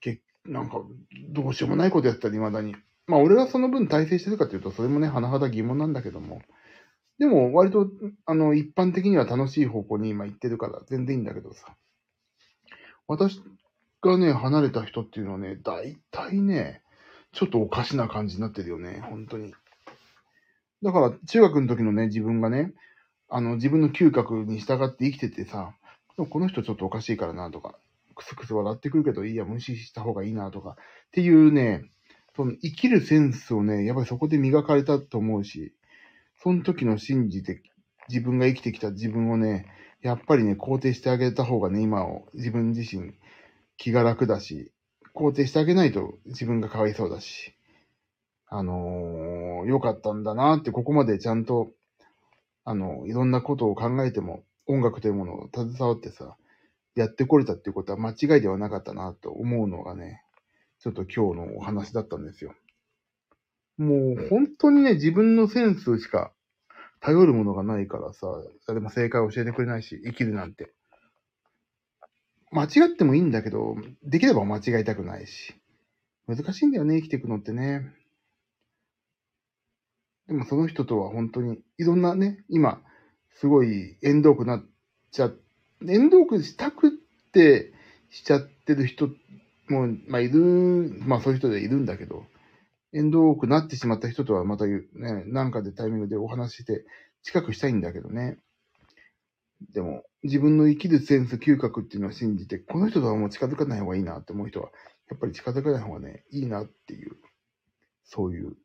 [0.00, 0.82] けなんか、
[1.30, 2.76] どうしようもないことやったら未だに。
[3.06, 6.42] まあ、俺がその分体制してるかというと、それもね、甚だ疑問なんだけども。
[7.20, 7.86] でも、割と、
[8.24, 11.76] あの、一般的には楽しい方向に今行ってるから、全然いいんだけどさ。
[13.06, 13.42] 私
[14.00, 16.82] がね、離れた人っていうのはね、大体ね、
[17.32, 19.52] ちょっとおかしな感じになってるよね、本当に。
[20.82, 22.72] だから、中学の時のね、自分がね、
[23.28, 25.74] あの、自分の嗅覚に従って生きててさ、
[26.16, 27.78] この人ちょっとおかしいからなとか、
[28.14, 30.74] クスクス笑ってくるけど、いいや、無視した方がいいなとか、っ
[31.10, 31.84] ていうね、
[32.34, 35.74] その生きるセンスをね、やっぱりそこで磨かれたと思うし、
[36.42, 37.62] その時の信じて、
[38.08, 39.66] 自分が生きてきた自分をね、
[40.00, 43.12] やっぱりね、肯定してあげた方がね、今を自分自身
[43.76, 44.72] 気が楽だし、
[45.14, 47.52] 肯定してあげないと自分がかわいそうだし、
[48.46, 51.72] あのー、良かったんだなって、ここまでちゃんと、
[52.64, 56.36] あの、いろんなことを考えても、音楽というものを携わってさ、
[56.94, 60.22] やってこれたっていうことは間違いではなかったなと思うのがね、
[60.78, 62.54] ちょっと今日のお話だったんですよ。
[63.80, 66.32] もう本当にね、自分のセンスしか
[67.00, 68.26] 頼るものがないからさ、
[68.66, 70.70] 誰も正解を教えてくれないし、生きるなんて。
[72.52, 75.54] 間違ってもいいんだけど、できれば間違いたくないし。
[76.26, 77.90] 難しいんだよね、生きていくのってね。
[80.28, 82.82] でもその人とは本当に、いろんなね、今、
[83.36, 84.64] すごい縁遠くなっ
[85.10, 85.30] ちゃ、
[85.88, 86.90] 縁遠くしたくっ
[87.32, 87.72] て
[88.10, 89.08] しちゃってる人
[89.68, 92.26] も、まあいる、まあそういう人でいるんだけど、
[92.92, 94.82] 縁遠くなってしまった人とはまたね、
[95.26, 96.84] なんかでタイミングでお話しして
[97.22, 98.38] 近くしたいんだけどね。
[99.72, 104.70] でも、自分の生きるセンス、嗅覚っていうのを信じて、この人とはもう近づかない方がいいなって思う人は、
[105.10, 107.16] やっぱり近づかない方がね、いいなっていう、
[108.04, 108.56] そういう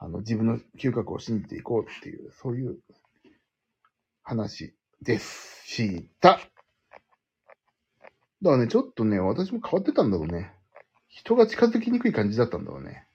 [0.00, 2.78] あの、自分の嗅覚を信じていこうっていう、そういう
[4.22, 5.18] 話で。
[5.18, 6.30] した。
[6.30, 6.50] だか
[8.42, 10.54] らね、ちょっとね、私も変わってたんだろうね。
[11.08, 13.07] 人が近づきにくい感じだったんだろうね。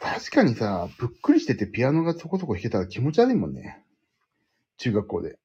[0.00, 3.82] 確かにさ、ぷっくりしててピアノがそこそこ弾けたら気持ち悪いもんね。
[4.78, 5.38] 中学校で。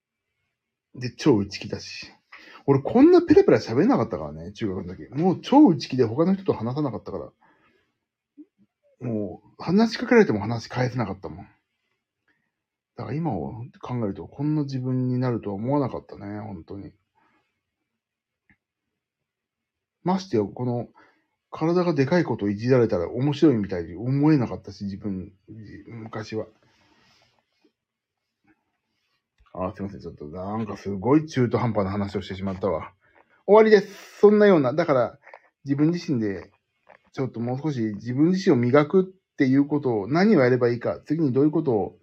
[0.96, 2.12] で、超内気だし。
[2.66, 5.10] 俺こんなペラペラ喋れなかったからね、中学の時。
[5.10, 9.08] もう超内気で他の人と話さなかったから。
[9.08, 11.48] もう、話しかけられても話返せなかったもん。
[12.96, 16.92] だから今を考えると、こんな自分になるとは思わなかったね、本当に。
[20.04, 20.88] ましてよ、この、
[21.52, 25.32] 体がでかいことをいじられたら面白いみたいに思えなかったし、自分、
[25.88, 26.48] 昔は。
[29.54, 30.00] あ、すいません。
[30.00, 32.94] ちょっと、なんかすごい中途半端な話をしてしまったわ。
[33.46, 34.20] 終わりです。
[34.20, 35.20] そんなような、だから、
[35.66, 36.50] 自分自身で
[37.14, 41.98] ちょっともう少し自分自身を磨くっていうことを、何をやればいいか、次にどういうことを、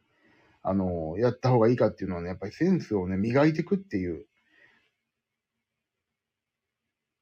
[0.63, 4.27] あの、やった方がいいかっていうのはね、やっぱりセンスをね、磨いていくっていう。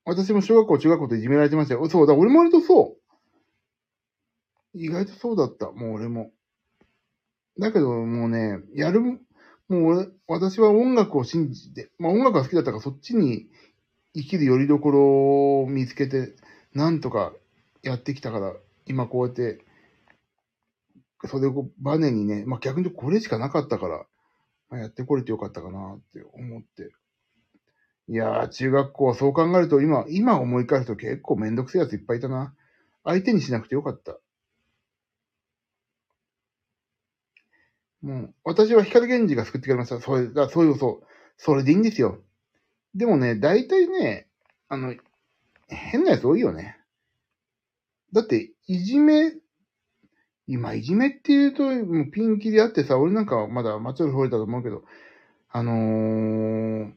[0.07, 1.89] 私も小学校、中学校でいじめられてましたよ。
[1.89, 4.79] そうだ、俺も割とそう。
[4.79, 5.73] 意外とそうだった。
[5.73, 6.31] もう俺も。
[7.59, 9.19] だけど、もうね、やる、も
[9.69, 13.49] う俺、私は音楽を信じて、まあ音楽が好きだったからそっちに
[14.15, 16.37] 生きる拠り所を見つけて、
[16.73, 17.33] なんとか
[17.83, 18.55] やってきたから、
[18.87, 19.65] 今こうやって、
[21.25, 24.07] それをバネにね、まあ逆にこれしかなかったから、
[24.69, 26.93] まあ、やってこれてよかったかなって思って。
[28.09, 32.55] いやー、中学校はそう考えると、今、今思い返すと結構めんどくせえやついっぱいいたな。
[33.05, 34.19] 相手にしなくてよかった。
[38.03, 40.01] もう、私は光源氏が救ってくれました。
[40.01, 41.07] それだ、そういうそう。
[41.37, 42.21] それでいいんですよ。
[42.95, 44.29] でもね、大体ね、
[44.69, 44.95] あの、
[45.69, 46.79] 変なやつ多いよね。
[48.13, 49.33] だって、いじめ、
[50.47, 54.85] 今、いじめって言うと、もうピンキリあってさ、俺なんかはまだマチョル吠えたと思うけど、
[55.51, 56.93] あのー、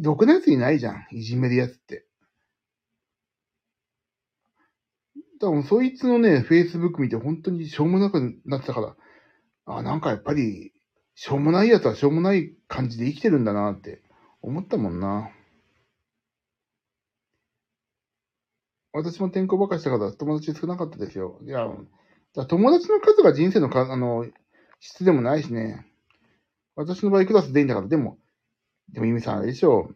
[0.00, 1.06] 毒なやついないじゃん。
[1.10, 2.06] いじめるやつって。
[5.40, 8.96] 多分、そいつのね、Facebook 見て本当にしょうもなくなってたから、
[9.66, 10.72] あ、なんかやっぱり、
[11.14, 14.02] しょうもないやつはしょうもない感じで生きてるんだなって
[14.40, 15.30] 思ったもんな。
[18.92, 21.38] 私も転校ばっかしたから友達少なかったですよ。
[21.42, 21.66] いや、
[22.46, 24.26] 友達の数が人生のか、あの、
[24.80, 25.86] 質でもないしね。
[26.76, 28.18] 私の場合クラスでいいんだから、でも、
[28.92, 29.90] でも、ゆみさんあれでしょ。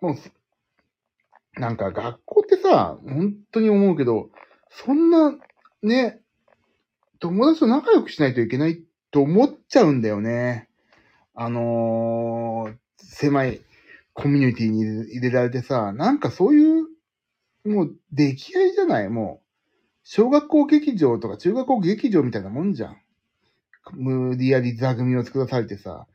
[0.00, 4.30] もう、なんか学校ってさ、本当に思うけど、
[4.70, 5.34] そんな、
[5.82, 6.20] ね、
[7.18, 10.68] 友達と仲良くしないといけないと思っちゃうんだよね。
[11.34, 13.62] あのー、狭い
[14.12, 16.86] コミュニティに入れられてさ、なんかそういう
[17.64, 19.08] もう出来合いじゃない？
[19.08, 19.46] もう、
[20.02, 23.00] 小学校劇場とか中学校劇場みたいなもんじゃん。
[23.92, 26.06] 無理やり座組を作らされてさ。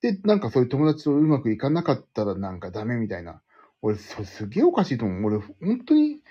[0.00, 3.42] で、なんかそういう友達とうまくいかなかったらなんかダメみたいな。
[3.82, 5.24] 俺、それすげえおかしいと思う。
[5.24, 6.22] 俺、本当に、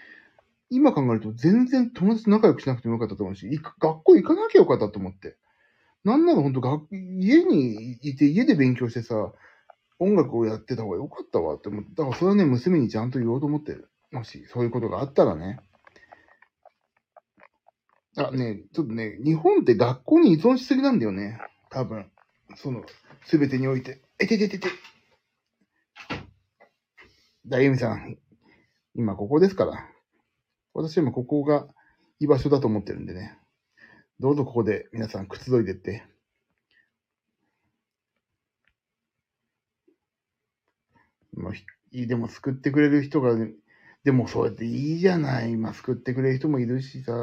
[0.69, 5.37] 今考えると全然友達と仲良くしなくてもよかったと思うし、学校行かなきゃよかったと思って。
[6.04, 9.33] なんなら本当学、家にいて家で勉強してさ、
[10.00, 11.89] 音楽をやってた方がよかったわって思って。
[11.96, 13.89] だからそれはね、娘にちゃんと言おうと思ってる。
[14.12, 15.60] もしそういうことがあったらね。
[18.17, 21.39] あ、ね、ちょっとね、日本って学校に依存しすぎなんだよね。
[21.69, 22.10] 多分。
[22.56, 22.83] その、
[23.25, 24.01] すべてにおいて。
[24.19, 24.69] えてててて。
[27.45, 28.17] だゆみさん、
[28.95, 29.89] 今ここですから。
[30.73, 31.67] 私は今ここが
[32.19, 33.37] 居場所だと思ってるんでね。
[34.19, 36.03] どうぞここで皆さんくつろいでって。
[41.35, 43.35] もう、でも救ってくれる人が
[44.03, 45.51] でもそうやっていいじゃない。
[45.51, 47.13] 今救ってくれる人もいるしさ、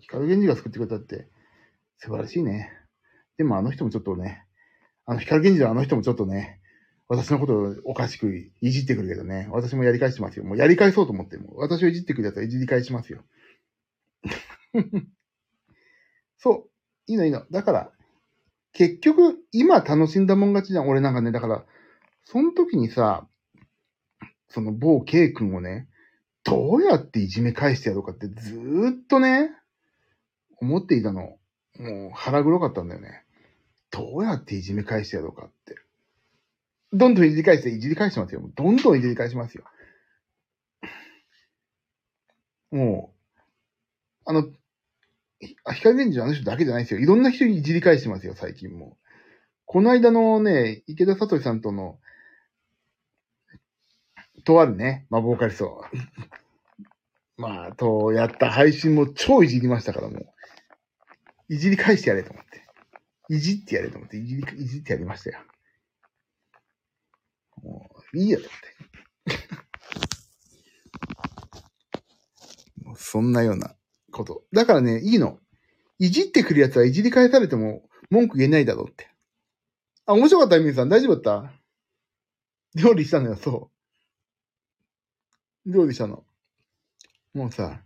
[0.00, 1.28] 光源氏が救ってくれたって
[1.98, 2.70] 素晴らしいね。
[3.38, 4.44] でもあの人もちょっとね、
[5.06, 6.60] あの光源氏のあの人もちょっとね、
[7.08, 9.48] 私のことをおかしくいじってくるけどね。
[9.50, 10.44] 私もやり返してますよ。
[10.44, 13.22] もうやり返そうと思って、も私をいじってくるやつはいじり返しますよ。
[16.38, 16.70] そう。
[17.06, 17.44] いいのいいの。
[17.50, 17.92] だから、
[18.72, 20.88] 結局、今楽しんだもん勝ちじゃん。
[20.88, 21.64] 俺なんかね、だから、
[22.24, 23.28] その時にさ、
[24.48, 25.88] その某 K 君をね、
[26.42, 29.50] どうやっていじめ返してやろうかってずーっとね、
[30.60, 31.38] 思っていたの。
[31.78, 33.23] もう腹黒かったんだよね。
[33.94, 35.76] どうやっていじめ返してやろうかって。
[36.92, 38.42] どんどんいじり返して、いじり返してますよ。
[38.56, 39.62] どんどんいじり返しますよ。
[42.72, 43.40] もう、
[44.24, 44.48] あの、
[45.72, 47.00] 光源氏のあの人だけじゃないですよ。
[47.00, 48.98] いろんな人にいじり返してますよ、最近も。
[49.64, 52.00] この間のね、池田聡さんとの、
[54.44, 55.84] とあるね、魔法カリソ。
[57.36, 60.26] まあ、と、やった配信も超いじりましたからもう。
[61.48, 62.63] いじり返してやれと思って。
[63.28, 65.38] いじってやれと思って、いじり、いじってやりましたよ。
[67.62, 69.64] もう、いいやと思って。
[72.84, 73.74] もうそんなような
[74.12, 74.44] こと。
[74.52, 75.40] だからね、いいの。
[75.98, 79.08] いじってくるやつはいじり返されても文句言えないだろうって。
[80.06, 80.88] あ、面白かったみさん。
[80.88, 81.60] 大丈夫だった？
[82.74, 83.70] 料理したのよ、そ
[85.64, 85.72] う。
[85.72, 86.26] 料理したの。
[87.32, 87.82] もうさ、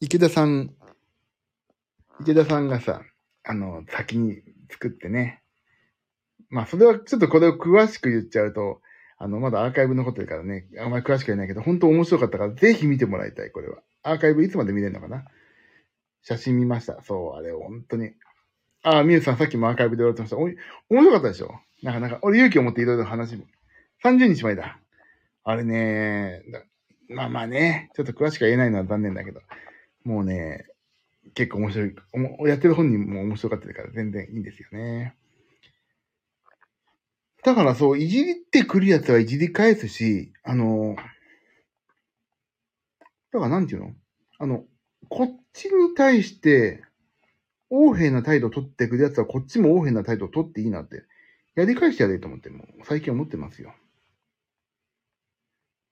[0.00, 0.74] 池田さん、
[2.20, 3.02] 池田さんがさ、
[3.50, 5.42] あの、先に作ってね。
[6.50, 8.80] まあ、それはちょっとこれを詳しく言っちゃうと、
[9.18, 13.78] あの、まだアーカイブ残ってるからね、あんまり詳しく言えないけど、本当面白かったから、ぜひ見てもらいたい、これは。
[14.02, 15.24] アーカイブいつまで見れるのかな？
[16.22, 17.02] 写真見ました。
[17.02, 18.12] そう、あれ、本当に。
[18.82, 20.38] ああ、みゆさんさっきもアーカイブで言われてました。
[20.38, 20.56] おい、
[20.88, 21.50] 面白かったでしょ？
[21.82, 23.44] なかなか、俺勇気を持っていろいろ話も。
[24.04, 24.78] 30日前だ。
[25.44, 26.42] あれね、
[27.10, 29.40] まあまあね、ちょっと詳しくは言えないのは残念だけど、
[30.04, 30.66] もうね、
[31.34, 31.94] 結構面白い、
[32.48, 35.14] やってる本人も面白かったから全然いいんですよね。
[37.42, 40.96] だからそう、いじってくるやつはいじり返すし、あの、
[43.32, 43.94] だからなんていうの？
[44.38, 44.64] あの、
[45.08, 46.82] こっちに対して、
[47.70, 51.04] 横柄な態度を取ってくるやつはこっちも横柄な態度を取っていいなって、
[51.54, 53.72] やり返してやれと思って、もう最近思ってますよ。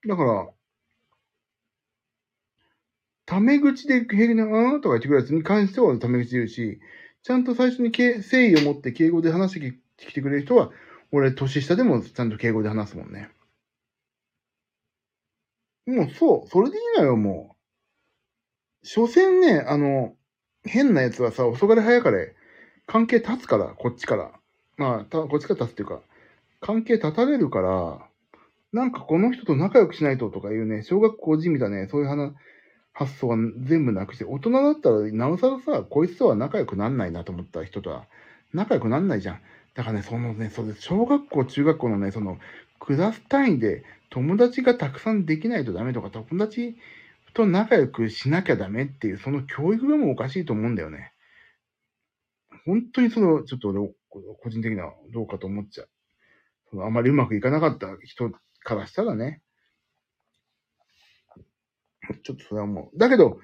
[0.09, 0.49] だから、
[3.29, 6.81] タメ口で平気な、うんとか言ってくるやつに関してはタメ口で言うし、
[7.23, 10.71] ちゃんと最初に誠意を持って敬語で話してきてくれる人は、
[11.13, 13.29] 俺年下でもちゃんと敬語で話すもんね。
[15.87, 17.55] もうそう、それでいいのよ、も
[18.83, 18.87] う。
[18.87, 20.15] 所詮ね、あの、
[20.65, 22.35] 変なやつはさ、遅かれ早かれ、
[22.87, 24.33] 関係立つから、こっちから。
[24.79, 26.01] まあ、たこっちから立つっていうか、
[26.61, 28.09] 関係立たれるから、
[28.73, 32.33] なんかこの人と仲良くしないととかいうね、小学校人みたいね、そういう話、
[32.99, 38.07] 発想は全部なくして、大人だったら、なおさらさ、こいつとは仲良くなんないなと思った人とは、
[38.53, 39.41] 仲良くなんないじゃん。
[39.75, 42.39] だからね、そのね、それ、小学校、中学校のね、その、
[42.81, 46.77] クラス単位で友達がたくさんできないとダメとか、友達
[47.35, 51.13] と仲良くしなきゃダメっていう、その教育がもうおかしいと思うんだよね。
[52.67, 53.95] 本当にその、ちょっと俺、
[54.43, 55.89] 個人的などうかと思っちゃう。
[56.71, 58.33] そのあまりうまくいかなかった人
[58.65, 59.41] からしたらね。
[62.23, 62.99] ちょっとそれはもう。
[62.99, 63.41] だけど、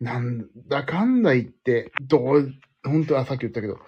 [0.00, 2.52] なんだかんだ言って、どう、
[2.84, 3.78] 本当はさっき言ったけど、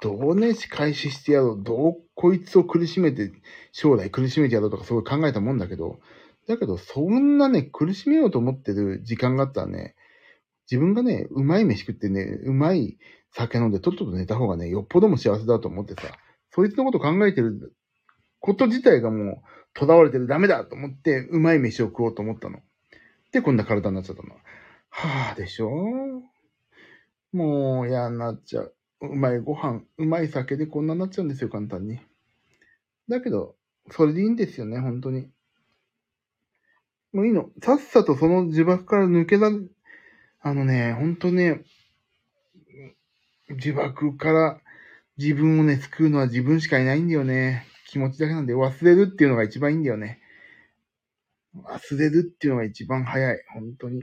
[0.00, 3.32] どうね、仕返ししてやろう、どうこいつを苦しめて、
[3.72, 6.00] 将来苦しめてやろうとかすごい考えたもんだけど、
[6.46, 9.96] だけど、そんなね、苦しめようと思ってる時間があったらね、
[10.70, 12.98] 自分がね、うまい飯食ってね、うまい
[13.32, 16.02] 酒飲んでとっとと寝た方がね、よっぽども幸せだと思ってさ、
[16.50, 17.74] そいつのこと考えてる
[18.40, 22.60] こと自体がもう、囚われてるダメだと思って、うまい飯を食おうと思ったの。
[23.36, 24.30] で、こんな体になっちゃったの。
[24.88, 25.70] はぁ、でしょ？
[27.32, 28.74] もう嫌になっちゃう。
[29.02, 32.00] うまいご飯、うまい酒でこんなになっちゃうんですよ、簡単に。
[33.10, 33.56] だけど、
[33.90, 35.28] それでいいんですよね、本当に。
[37.12, 37.50] もういいの。
[37.62, 39.50] さっさとその呪縛から抜けら、
[40.40, 41.60] あのね、本当ね、
[43.50, 44.60] 呪縛から
[45.18, 47.66] 自分をね、救うのは自分しかいないんだよね。
[47.86, 50.22] 気持ちだけなんで忘れるっていうのが一番いいんだよね。
[51.64, 53.42] 忘れるっていうのが一番早い。
[53.54, 54.02] 本当に。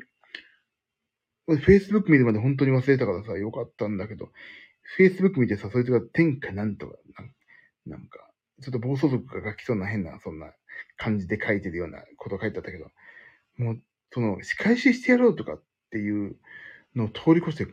[1.47, 4.29] Facebook 見るまで本当に忘れたからさ、よかったんだけど、
[4.97, 6.95] Facebook 見てさ、そいつが天下なんとか、
[7.85, 8.29] なんか、
[8.61, 10.53] ちょっと暴走族が書きそうな変な、そんな
[10.97, 12.85] 感じで書いてるようなこと書いてあったけど、
[13.57, 13.81] もう、
[14.11, 16.37] その、仕返ししてやろうとかっていう
[16.95, 17.67] のを通り越して、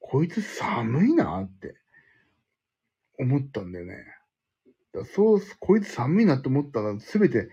[0.00, 1.76] こいつ寒いなって
[3.18, 3.94] 思ったんだよね。
[4.92, 7.48] だそう、こいつ寒いなって思ったら、すべて、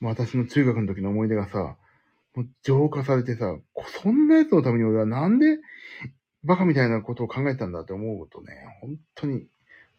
[0.00, 1.76] 私の中学の時の思い出がさ、
[2.34, 3.56] もう浄化されてさ、
[4.02, 5.58] そんなやつのために俺はなんで
[6.44, 9.46] バカみたいなことを考えたんだって思うとね、本当に、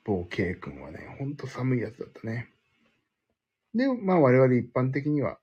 [0.04, 2.48] 某 K 君はね、ほんと寒いやつだったね。
[3.74, 5.40] で、まあ我々一般的には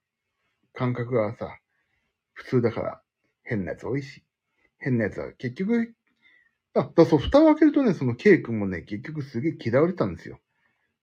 [0.72, 1.59] 感覚がさ、
[2.34, 3.03] 普通だから
[3.42, 4.22] 変なやつ多いし、
[4.78, 5.92] 変なやつは結局、
[6.74, 10.38] あ、だそう、蓋を開けるとね、その K 君もね、結局すげえ嫌われたんですよ。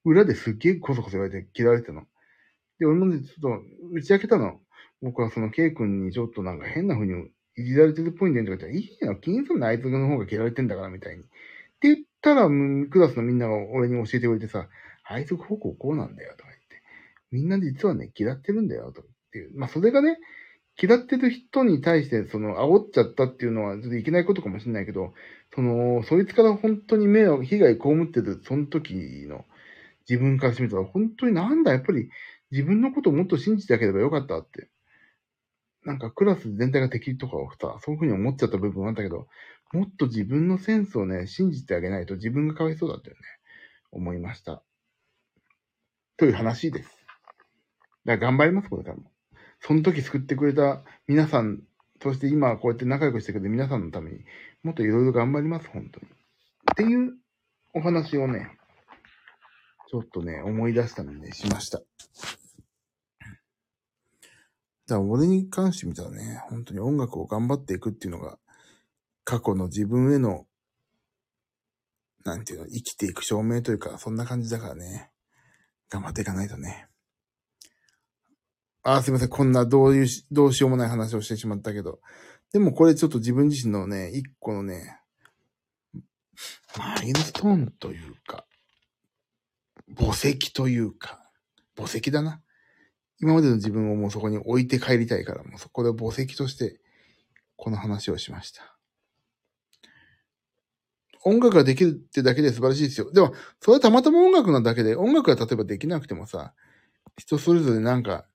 [0.06, 2.08] 裏ですっげえこそこそ言われて嫌われてたの。
[2.80, 3.64] で、俺もね、ちょっと
[3.94, 4.60] 打ち明けたの。
[5.02, 11.24] 僕はその K 君にちょっとなんか変な風にいじられてるっぽいんだよとか言ったら、いいよ、気にするな、あいつの方が嫌われてんだから、みたいに。
[11.24, 11.30] って
[11.84, 14.68] 言ったら、クラスのみんなが俺に教えてくれてさ、
[15.06, 16.82] あいつこうこうこうなんだよ、とか言って。
[17.32, 19.58] みんな実はね、嫌ってるんだよ、とかっていう。
[19.58, 20.18] まあ、それがね、
[20.82, 25.14] 嫌ってる人に対して、その、煽っちゃったっていうのは、ちょっといけないことかもしれないけど、
[25.54, 28.94] その、そいつから本当に迷惑、被害被ってる、その時
[29.28, 29.46] の
[30.10, 32.10] 自分からしてみたら、本当になんだ、やっぱり
[32.52, 34.70] 自分のことをもっと信じてあげればよかったって。
[35.86, 39.28] なんかクラス全体が敵とかをさ、そういうふうに思っちゃった部分はあったけど、
[39.72, 43.22] もっと自分のセンスをね、信じてあげないと自分がかわいそうだったよね。
[43.92, 44.64] 思いました。
[46.18, 46.90] という話です。
[48.06, 49.12] だから頑張ります、これからも。
[49.62, 51.62] その時救ってくれた皆さん、
[52.02, 54.20] そして今こうやって仲良くしてくれる皆さんのために、
[54.64, 56.08] もっといろいろ頑張ります、本当に。
[56.08, 57.14] っていう
[57.74, 58.50] お話をね、
[59.90, 61.82] ちょっとね、思い出したので、ね、しました。
[64.90, 68.40] だから俺に関して見たらね、本当に音楽を頑張っていくっていうのが、
[69.24, 70.48] 過去の自分への、
[72.26, 75.12] なんていうの、生きていく証明というか、そんな感じだからね、
[75.90, 76.88] 頑張っていかないとね。
[78.82, 79.30] あ、すいません。
[79.30, 82.00] こんなどういう、どうしようもない話をしてしまったけど。
[82.52, 85.00] でもこれちょっと自分自身のね、一個のね、
[86.76, 88.48] マイルストーンというか、
[89.96, 91.20] 墓石というか、
[91.78, 92.42] 墓石だな。
[93.22, 96.80] 今までの自分をもうそこに置いて帰りたいから、もうそこで墓石として、
[97.58, 98.76] この話をしました。
[101.26, 103.12] 音楽ができるってだけで素晴らしいですよ。
[103.12, 106.54] でも、それはたまたま音楽なだけで、音楽が例えばできなくてもさ、
[107.18, 108.26] 人それぞれなんか、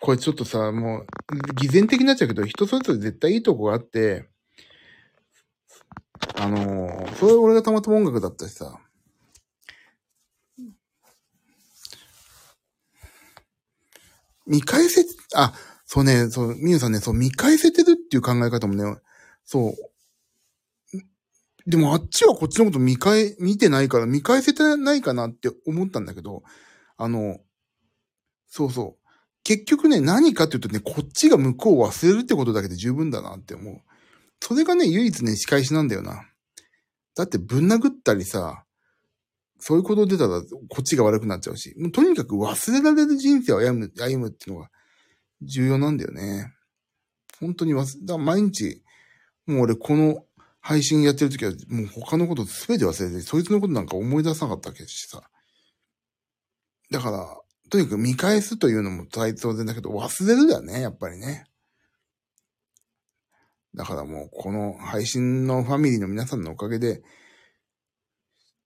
[0.00, 1.06] これちょっとさ、もう、
[1.56, 4.28] 偽善的になっちゃうけど、人それぞれ絶対いいとこがあって、
[6.36, 8.78] あのー、それ俺がたまたま音楽だったしさ、
[14.46, 15.54] 見返せ、あ、
[15.86, 18.96] そうね、そう、みゆさんね、そう、見返せてるっていう考え方もね、
[19.44, 19.74] そう。
[21.66, 26.42] でもあっちはこっちのこと見返、見てないから見返せてないかなって思ったんだけど、
[26.98, 27.38] あの、
[28.48, 29.08] そうそう。
[29.44, 33.80] 結局ね、何かっていうとね、こっちが向こうを忘れるってことだけで十分だなって思う。
[34.40, 36.28] それがね、唯一ね、仕返しなんだよな。
[37.14, 38.63] だってぶん殴ったりさ、
[39.58, 44.70] そういうこと出たら、こっちが悪くなっちゃうし、もうとにかく忘れられる人生を歩む、歩むっていうのが
[45.42, 46.52] 重要なんだよね。
[47.40, 48.82] 本当に忘れ、だ毎日、
[49.46, 50.24] もう俺この
[50.60, 55.22] 配信やってる時は、もう他のこと全て忘れて、そいつのことなんか思い出さなかったわけしさ。
[56.90, 57.40] だから、
[57.70, 61.44] とにかく見返すというのも大当然だけど、忘れるだよね、やっぱりね。
[63.74, 67.02] だからもう、この配信のファミリーの皆さんのおかげで、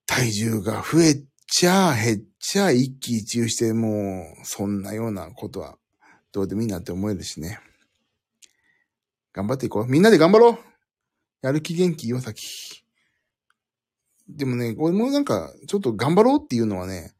[0.09, 5.77] 体重が増えちゃ、減っちゃ、一喜一憂して、もう、そんなようなことは、
[6.31, 7.59] どうでもいいなって思えるしね。
[9.33, 9.87] 頑張っていこう。
[9.87, 10.57] みんなで頑張ろう
[11.43, 12.83] やる気元気岩崎。
[14.27, 17.13] でもね、俺もなんか、ちょっと頑張ろうっていうのはね、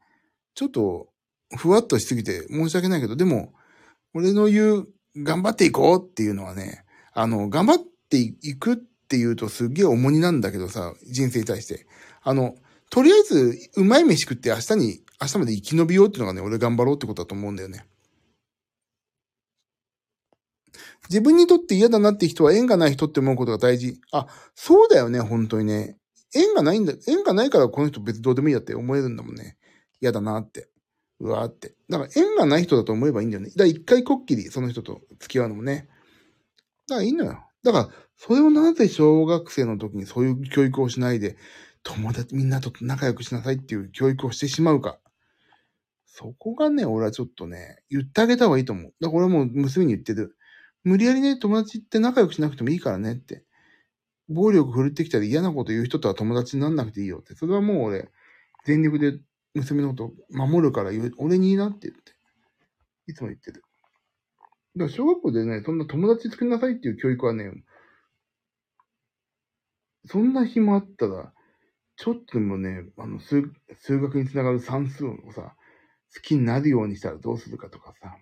[0.56, 1.06] ちょっと、
[1.56, 3.52] ふわっとしすぎて申し訳ないけど、でも、
[4.14, 7.78] 俺の言う、頑張っていこうっていうのはね、あの、頑張っ
[8.08, 11.86] ていくっていうとすっげえ重荷なんだけどさ、人生に対して。
[12.22, 12.56] あの、
[12.90, 17.86] とりあえず、うまい飯食って明日に、明日まで生き延びようっていうのがね、俺頑張ろうってことだと思うんだよね。
[21.08, 24.00] 自分にとって嫌だなって人は縁がない人って思うことが大事。
[24.12, 25.96] あ、そうだよね、本当にね。
[26.34, 29.56] 縁がないんだ、縁がないからこの人別どうでもいいやって思えるんだもんね。
[30.00, 30.68] 嫌だなって。
[31.20, 31.74] うわーって。
[31.88, 33.50] だから縁がない人だと思えばいいんだよね。
[33.50, 35.88] だから一回こっきりその人と付き合うのもね。
[36.88, 37.44] だからいいのよ。
[37.62, 41.36] だから、それをなぜ小学生の時にそういう教育をしないで、
[41.82, 44.98] 友達、みんなと仲良くしなさいっていう教育をしてしまうか。
[46.06, 48.94] そこがね、俺はちょっとね、言ってあげた方がいいと思う。
[49.00, 50.36] だから俺も娘に言ってる。
[50.84, 53.44] 無理やりね、友達って仲良くしなくてもいいからねって。
[54.28, 57.34] 暴力振るってきたり嫌なこと言う人とは友達になんなくていいよって。
[57.34, 58.10] それはもう俺、
[58.64, 59.18] 全力で
[59.54, 62.12] 娘のこと守るから言う、俺にいいなって言って。
[63.06, 63.62] いつも言ってる。
[64.76, 67.52] だから小学校でね、そんな友達作りなさいっていう教育はね、
[70.06, 71.32] そんな暇あったら、
[72.02, 75.54] ちょっとでもね、あの、数、数学につながる算数をさ、
[76.14, 78.16] 好きになるようにしたらどうするかとかさ、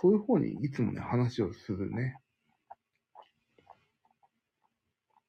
[0.00, 2.16] そういう方にいつもね、話をするね。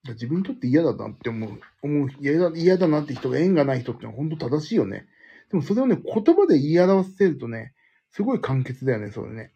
[0.04, 5.06] 自分にとって嫌だなって思う、思う、嫌だ、嫌だなって人が縁がない人ってのは本当正しいよね。
[5.52, 7.76] でもそれをね、言葉で言い表せるとね、
[8.10, 9.54] すごい簡潔だよね、それね。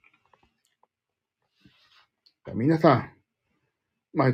[2.54, 3.14] 皆さん、
[4.14, 4.34] まあ、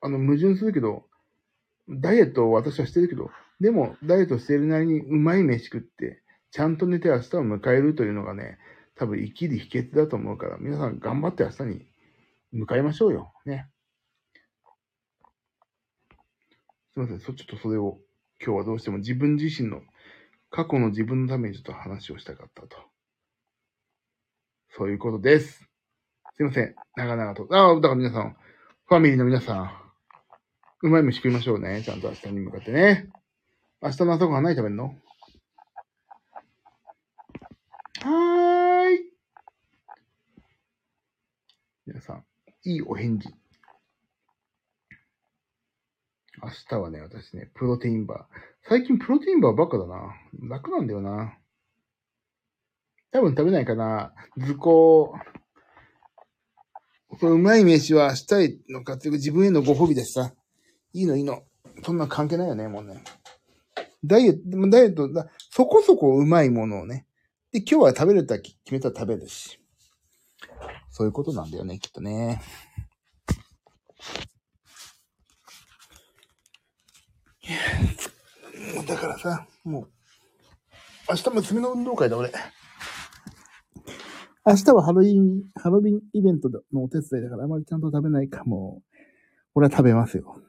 [0.00, 1.04] あの、矛盾するけど、
[1.88, 3.30] ダイエットを私はしてるけど、
[3.60, 8.58] でも、ダイエットしてるなりにうまい飯食って、ちゃんと寝て明日を迎えるというのがね、
[8.96, 11.86] 多分生きる秘訣だと思うから、皆さん頑張って明日に
[12.52, 13.32] 向かいましょうよ。
[13.44, 13.68] ね。
[16.94, 17.20] すいません。
[17.20, 17.98] そ、ちょっとそれを
[18.44, 19.82] 今日はどうしても自分自身の
[20.50, 22.76] 過去の自分のためにちょっと話をしたかったと。
[24.70, 25.68] そういうことです。
[26.36, 26.74] すいません。
[26.96, 27.48] 長々と。
[27.50, 28.36] ああ、だから皆さん、
[28.86, 29.83] ファミリーの皆さん、
[30.84, 31.82] うまい飯食いましょうね。
[31.82, 33.08] ちゃんと明日に向かってね。
[33.80, 34.94] 明日の朝ごはん何食べんの？
[38.02, 39.10] はーい。
[41.86, 42.24] 皆さん、
[42.64, 43.30] いいお返事。
[46.42, 48.36] 明日はね、私ね、プロテインバー。
[48.68, 50.14] 最近プロテインバーばっかだな。
[50.50, 51.38] 楽なんだよな。
[53.10, 54.12] 多分食べないかな。
[54.36, 55.14] 図工。
[57.08, 60.34] このうまい飯はしたいのかっていう自分へのご褒美でさ。
[60.94, 61.42] いいのいいの。
[61.82, 63.02] そんな関係ないよね、もうね。
[64.04, 67.06] ダイエット、ダイエット、だそこそこうまいものをね。
[67.52, 69.60] で、今日は食べると決めたら食べるし。
[70.90, 72.40] そういうことなんだよね、きっとね。
[78.86, 79.88] だからさ、もう、
[81.10, 82.30] 明日娘の運動会だ、俺。
[84.46, 88.82] 明日はハロウィン、ハロウィンイベントのお手伝いだからあまりちゃんと食べないかも。
[89.54, 90.40] 俺は食べますよ。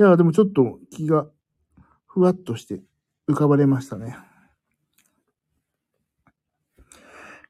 [0.00, 1.26] いや、でもちょっと気が
[2.06, 2.80] ふわっとして
[3.28, 4.16] 浮かばれましたね。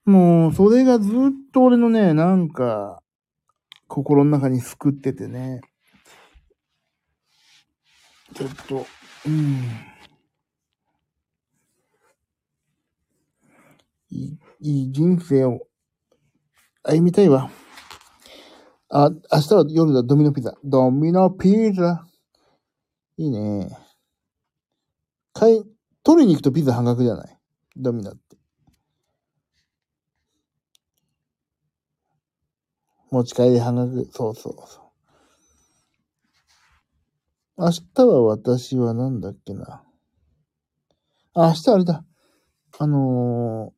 [0.06, 1.12] もう、それがずっ
[1.52, 3.02] と俺のね、なんか、
[3.86, 5.60] 心の中に救っててね。
[8.34, 8.86] ちょっと、
[9.26, 9.60] うん。
[14.10, 15.66] いい、いい人生を
[16.82, 17.50] 歩みたいわ。
[18.88, 20.54] あ、明日は夜だ、ドミノピザ。
[20.64, 22.07] ドミノピザ。
[23.18, 23.76] いいね。
[25.32, 25.64] 買い、
[26.04, 27.38] 取りに行くとピザ半額じゃない？
[27.76, 28.36] ドミノって。
[33.10, 34.08] 持ち帰り半額。
[34.12, 34.84] そうそうそう。
[37.60, 39.82] 明日は私はなんだっけな。
[41.34, 42.04] あ、明日あれだ。
[42.78, 43.72] あの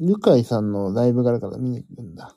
[0.00, 2.36] ー、ゆかいさんのライブがあるから見に行くんだ。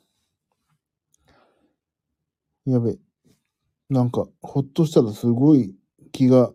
[2.66, 2.98] やべえ。
[3.90, 5.74] なんか、ほっとしたらすごい
[6.12, 6.52] 気が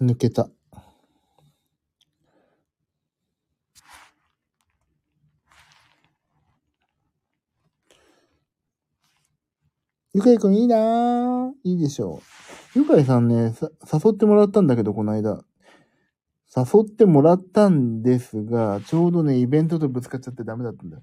[0.00, 0.50] 抜けた。
[10.12, 11.52] ゆかいくんいいなぁ。
[11.62, 12.22] いいでしょ
[12.74, 12.78] う。
[12.80, 15.44] ゆかいさんねさ、誘ってもらったんだけど、この間。
[16.56, 20.98] 誘ってもらったんですが、ちょうどね、イベントとぶつかっちゃってダメだったんだ。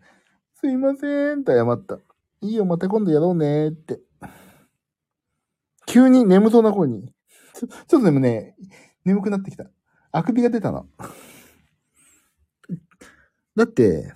[0.55, 1.99] すいません、と謝った。
[2.41, 4.01] いいよ、また今度やろうね、って。
[5.96, 7.08] 急に眠そうな声に。
[7.54, 8.54] ちょっとでもね、
[9.06, 9.64] 眠くなってきた。
[10.12, 10.89] あくびが出たの。
[13.56, 14.12] だって、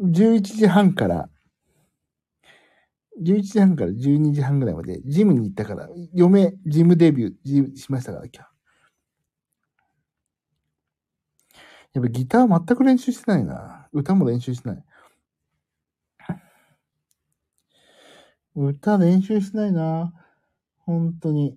[0.00, 1.28] 11時半から
[3.20, 8.48] 11時半から12時半ぐらいまでジムに行ったから、嫁、ジムデビュージムしましたから、今日。
[11.94, 13.88] やっぱギター全く練習してないな。
[13.92, 14.84] 歌も練習してない。
[18.54, 20.12] 歌練習してないな。
[20.88, 21.54] 本当に。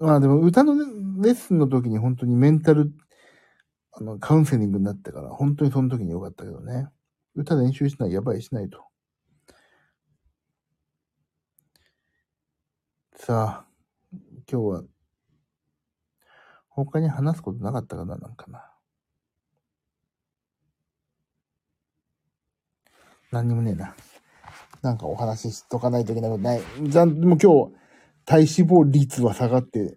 [0.00, 2.92] まあでも歌のレッスンの時に本当にメンタル、
[3.92, 6.88] あの、カウンセリングになってから、本当にその時に良かったけどね。
[7.36, 8.84] 歌練習しない、やばいしないと。
[13.14, 13.66] さあ、
[14.50, 14.84] 今日は、
[16.68, 18.68] 他に話すことなかったかななんかな。
[23.30, 23.94] 何にもねえな。
[24.82, 26.62] なんかお話ししとかないといけないことない。
[26.82, 27.85] じゃでもう今日、
[28.26, 29.96] 体脂肪率は下がって、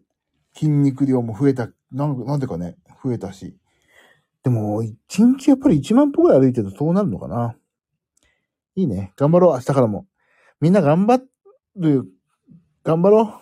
[0.53, 3.57] 筋肉量も増えた、なんなんでかね、増えたし。
[4.43, 7.55] でも、一日やっぱり1万歩ぐらい歩いてるとそうなるのかな。
[8.75, 9.13] いいね。
[9.17, 10.05] 頑張ろう、明日からも。
[10.61, 11.21] みんな頑張
[11.75, 12.05] る
[12.84, 13.34] 頑張ろう。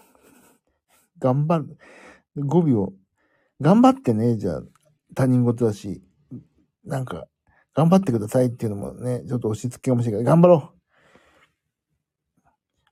[1.20, 1.78] 頑張る。
[2.36, 2.94] 語尾を、
[3.62, 4.62] 頑張ってね、じゃあ、
[5.16, 6.04] 他人事だし、
[6.86, 7.28] なんか、
[7.74, 10.77] 頑張ってくださいっていうのもね、ちょっと押し付けかもしれないけど、頑張ろう。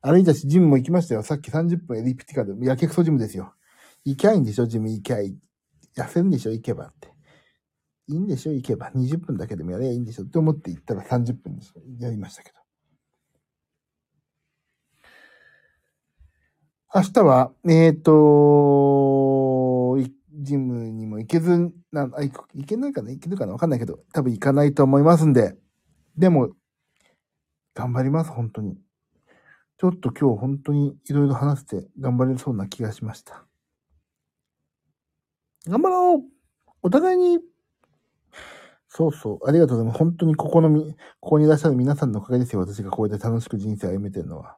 [0.05, 1.23] 歩いたし、ジムも行きましたよ。
[1.23, 3.55] さっき30分エリプティカで、やけくそジムですよ。
[4.03, 5.39] 行きゃいいんでしょ、ジム行きゃいい。
[5.97, 7.11] 痩せるんでしょ、行けばって。
[8.07, 8.91] いいんでしょ、行けば。
[8.91, 12.55] 20分だけでもやればいいんでしょって思って行ったら30分ですやりましたけど。
[16.93, 19.97] 明日は、えっ、ー、と、
[21.17, 23.09] 行けず、な、あ、行行けないかな？
[23.09, 23.53] 行けるかな？
[23.53, 25.57] わかんないけど、多分行かないと思いますんで。
[26.15, 26.51] でも、
[27.73, 28.84] 頑張ります、本当に。
[29.77, 33.45] ちょっと今日本当にいろいろ話して頑張れそうな気がしました。
[35.67, 36.21] 頑張ろう
[36.83, 37.39] お互いに
[38.87, 39.49] そうそう。
[39.49, 39.99] ありがとうございます。
[39.99, 42.61] 本当にここのみ、ここにいらっしゃる皆さんのおかげですよ。
[42.61, 44.57] 私がこうやって楽しく人生歩めてるのは。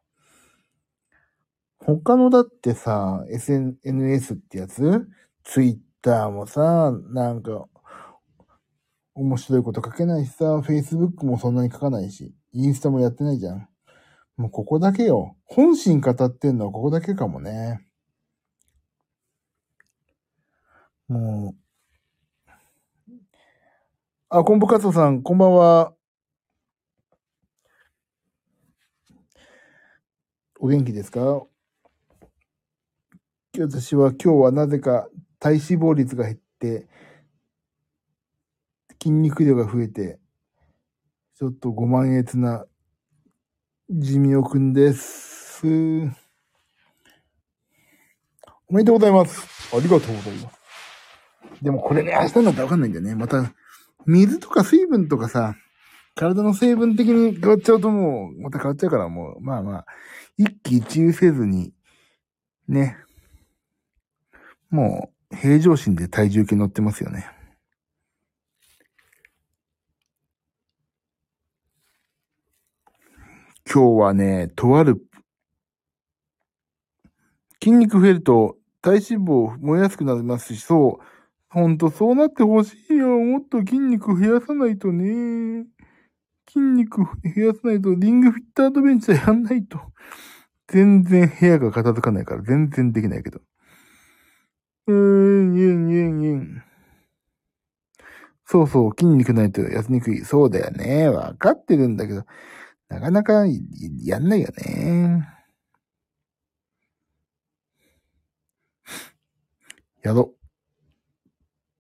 [1.80, 5.08] 他のだってさ、SNS ってやつ
[5.44, 7.66] ?Twitter もさ、なんか、
[9.16, 13.68] 面白いこと書けないしさ、Facebook もそんなに書かないし、インスタもやってないじゃん。
[14.38, 15.36] もうここだけよ。
[15.46, 17.84] 本心語ってんのはここだけかもね。
[21.08, 21.56] も
[23.08, 23.22] う、
[24.30, 25.94] あ、コンボカツさん、こんばんは。
[30.60, 31.44] お元気ですか？
[33.58, 35.08] 私は今日はなぜか
[35.40, 36.88] 体脂肪率が減って、
[39.02, 40.20] 筋肉量が増えて、
[41.36, 42.66] ちょっとご満悦な
[43.90, 45.66] 地味おくんです。
[48.68, 49.48] おめでとうございます。
[49.74, 50.60] ありがとうございます。
[51.62, 53.16] でもこれね、明日になったらわかんないんだよね。
[53.16, 53.54] また
[54.06, 55.56] 水とか水分とかさ、
[56.16, 59.86] 体の成分的に変わっちゃうともう、また変わっちゃうからもう、まあまあ、
[60.38, 61.74] 一喜一憂せずに、
[62.68, 62.98] ね。
[64.70, 67.37] もう、平常心で体重計乗ってますよね。
[73.70, 75.02] 今日はね、とある、
[77.62, 81.06] 筋肉増えると体脂肪燃えやすくなりますし、そう、
[81.50, 83.20] ほんとそうなってほしいよ。
[83.20, 85.66] もっと筋肉増やさないとね。
[86.50, 89.80] 筋肉増やさないと、リングフィットアドベンチャーやんないと。
[90.68, 93.42] 全然部屋が片付かないから全然できないけど。
[94.88, 96.64] うーん、ユンユンユン。
[98.46, 100.24] そうそう、筋肉ないと痩せにくい。
[100.24, 101.10] そうだよね。
[101.10, 102.24] わかってるんだけど、
[102.90, 103.46] なかなか
[104.04, 105.28] やんないよね。
[110.04, 110.34] やろ。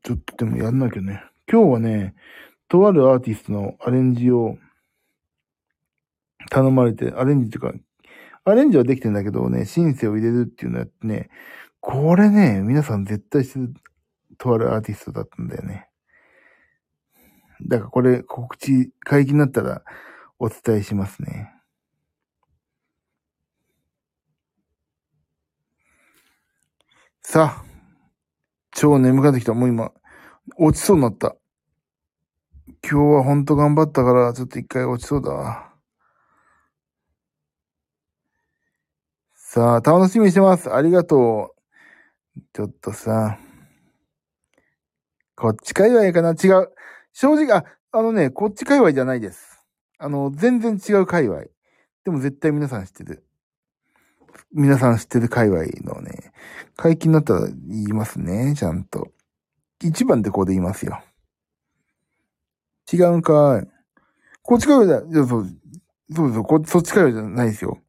[0.04, 1.24] ちょっとでもやんなきゃね。
[1.50, 2.16] 今日はね、
[2.68, 4.58] とあるアーティストのアレンジを
[6.50, 7.74] 頼まれて、アレンジっていうか、
[8.44, 11.30] アレンジはできてんだけどね、シンセを入れるっていうのやってね、
[11.80, 13.74] これね、皆さん絶対してる、
[14.38, 15.90] とあるアーティストだったんだよね。
[17.66, 19.84] だからこれ告知、会議になったら
[20.40, 21.54] お伝えしますね。
[27.22, 27.66] さあ、
[28.72, 29.54] 超眠くなってきた。
[29.54, 29.92] もう今、
[30.58, 31.36] 落ちそうになった。
[32.90, 35.74] 今日はほんと頑張ったから、ちょっと一回落ちそうだ。
[39.34, 40.72] さあ、楽しみにしてます。
[40.74, 41.56] ありがと
[42.38, 42.42] う。
[42.54, 43.40] ちょっとさ、
[45.36, 46.30] こっち界隈かな？
[46.32, 46.74] 違う。
[47.12, 49.57] 正直、あ、あのね、こっち界隈じゃないです。
[50.00, 51.44] あの、全然違う界隈。
[52.04, 53.24] でも絶対皆さん知ってる。
[54.54, 56.32] 皆さん知ってる界隈のね、
[56.76, 59.10] 解禁になったら言いますね、ちゃんと。
[59.84, 61.02] 一番でこうで言いますよ。
[62.92, 63.68] 違うんかい。
[64.42, 65.02] こっち界隈だ。
[65.02, 65.48] そうそう、
[66.16, 67.80] そうそう、こそっち界隈じゃないですよ。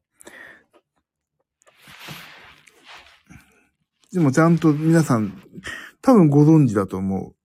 [4.11, 5.41] でもちゃんと皆さん、
[6.01, 7.35] 多分ご存知だと思う。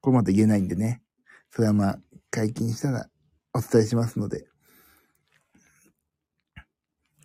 [0.00, 1.02] これまた言えないんでね。
[1.50, 1.98] それはまあ、
[2.30, 3.08] 解禁したら
[3.56, 4.46] お伝えしますので。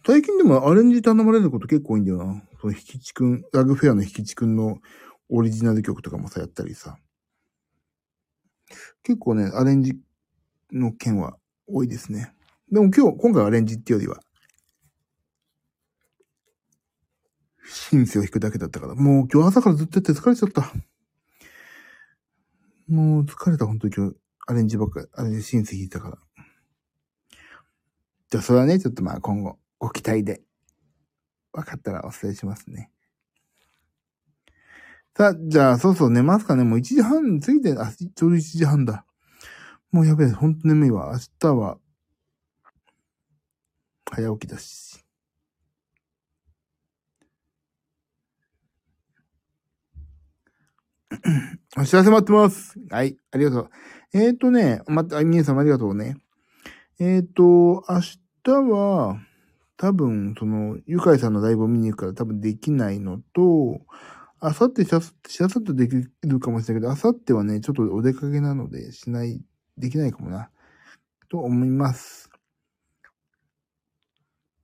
[0.05, 2.41] 最近でもアレンジ頼まれること結構多いんだよな。
[2.59, 4.79] その、ひきちくん、ラグフェアのひきちくんの
[5.29, 6.97] オリジナル曲とかもさ、やったりさ。
[9.03, 9.93] 結構ね、アレンジ
[10.71, 12.33] の件は多いですね。
[12.71, 14.21] でも今日、今回アレンジっていうよりは、
[17.65, 20.73] シンセを弾くだけだったから、もう今日朝からずっとやって疲れちゃった。
[22.87, 24.15] もう疲れた、本当に今日、
[24.47, 26.17] アレンジばっかり、アレンジシンセ弾いたから。
[28.29, 30.41] じゃあ、それはね、ちょっとまあ今後、ご期待で。
[31.53, 32.91] わかったらお伝えしますね。
[35.17, 36.63] さあ、じゃあ、そうそう寝ますかね。
[36.63, 39.05] もう1時半過ぎて、あ、ちょうど1時半だ。
[39.91, 41.11] もうやべえ、ほんと眠いわ。
[41.11, 41.77] 明日は、
[44.09, 45.03] 早起きだし。
[51.77, 52.79] お知らせ待ってます。
[52.89, 53.69] はい、ありがとう。
[54.13, 56.17] えっ、ー、とね、また、皆様ありがとうね。
[56.99, 58.01] えっ、ー、と、明
[58.43, 59.17] 日は、
[59.77, 63.79] 多分、その、ゆかいさんのライブを見に行くから多分できないのと、
[64.39, 69.41] あさってしあさってできるかもしれないけど、あさってはね、ちょっとお出かけなので、しない、
[69.77, 70.49] できないかもな。
[71.29, 72.29] と思います。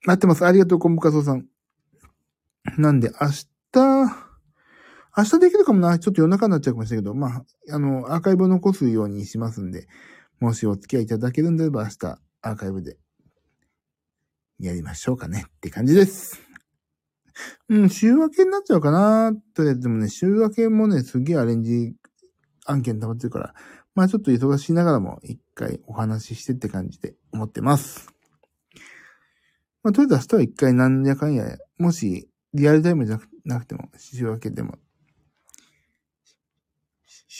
[0.05, 0.45] 待ってます。
[0.45, 1.45] ありがとう、コンボカソさん。
[2.77, 3.27] なんで、明
[3.71, 4.26] 日、
[5.17, 5.97] 明日できるかもな。
[5.97, 9.87] ちょっと夜中になっちゃうかもしれないけど、まあ、あの、アーカイブを残すようにしますんで、
[10.39, 12.97] もしお付き合いいただけるんであれば明日、アーカイブで、
[14.59, 16.39] やりましょうかねって感じです。
[17.69, 21.95] うん、週明けになっちゃうかなとりあえずでもね、週明けもね、すげえアレンジ
[22.65, 23.53] 案件溜まってるから、
[23.95, 28.13] まあちょっと忙しいながらも一回お話ししてって感じで思ってます。
[29.83, 34.77] まあとりあえず明日は一回何やかんや、もしリアルタイムじゃなくても、週明けでも、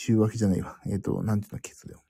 [0.00, 0.78] 週明けじゃないわ。
[0.86, 2.02] えっ、ー、と、なんていうの、ケツでも。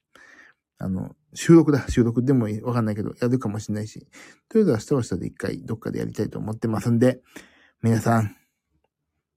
[0.76, 1.88] あの、収録だ。
[1.88, 4.06] 収録でもわかんないけど、やるかもしれないし。
[4.50, 7.22] とりあえず明日は明日で一回どっかでやりたいと思ってますんで、
[7.80, 8.36] 皆さん、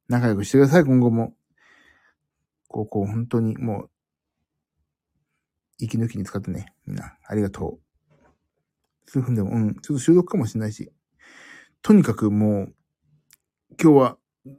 [0.10, 1.34] 仲良くしてください、今後も。
[2.68, 3.90] ここ、本当にもう、
[5.78, 6.74] 息抜きに使ってね。
[6.86, 9.10] みんな、ありがとう。
[9.10, 10.92] 数分でも、うん、ちょっと収録かもしれないし。
[11.82, 12.76] とにかくもう、
[13.82, 14.18] 今日は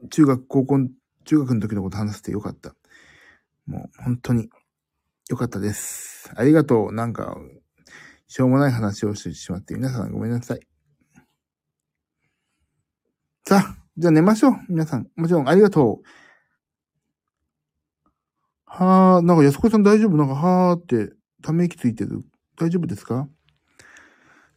[0.09, 0.79] 中学、高校、
[1.27, 2.75] 中学の時のこと話せてよかった。
[3.67, 4.49] もう、本当に、
[5.31, 6.31] よかったです。
[6.37, 6.93] ありがとう。
[6.93, 7.37] なんか、
[8.27, 10.61] しょうもない話をしてしまって、皆さんごめんなさい。
[13.47, 14.53] さあ、じゃあ寝ましょう。
[14.69, 15.07] 皆さん。
[15.17, 16.07] もちろんありがとう。
[18.65, 20.17] はあ、なんか安子さん大丈夫？
[20.17, 22.23] なんか、はーって、ため息ついてる。
[22.57, 23.29] 大丈夫ですか？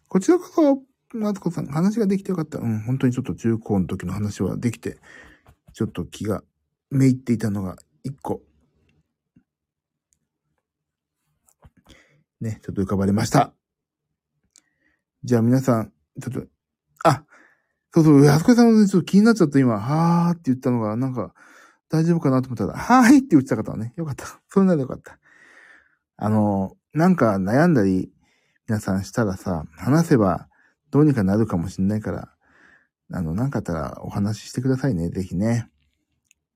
[0.08, 0.82] こちらこそ、
[1.14, 2.60] 夏子さん、話ができてよかった。
[2.60, 4.98] うん、本当にちょっと中高の時の話はできて、
[5.74, 6.44] ちょっと気が
[6.90, 8.42] めいっていたのが一個。
[12.42, 13.54] ね、ちょっと浮かばれました。
[15.24, 16.48] じゃあ皆さん、ちょっと、
[17.04, 17.24] あ、
[17.94, 21.34] そうそう、安子さんも、ね、ちょっと気になっちゃった今、はーって言ったのが、なんか、
[21.90, 24.26] 大丈夫かなと思ったら、はーいって言ってた方はね、よかった。
[24.50, 25.18] それならよかった。
[26.18, 28.12] あの、なんか悩んだり、
[28.68, 30.48] 皆さんしたらさ、話せば
[30.92, 32.30] どうにかなるかもしんないから、
[33.12, 35.70] あの、なんかあったらお話ししてくださいね、ぜひね。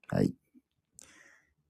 [0.07, 0.33] はい。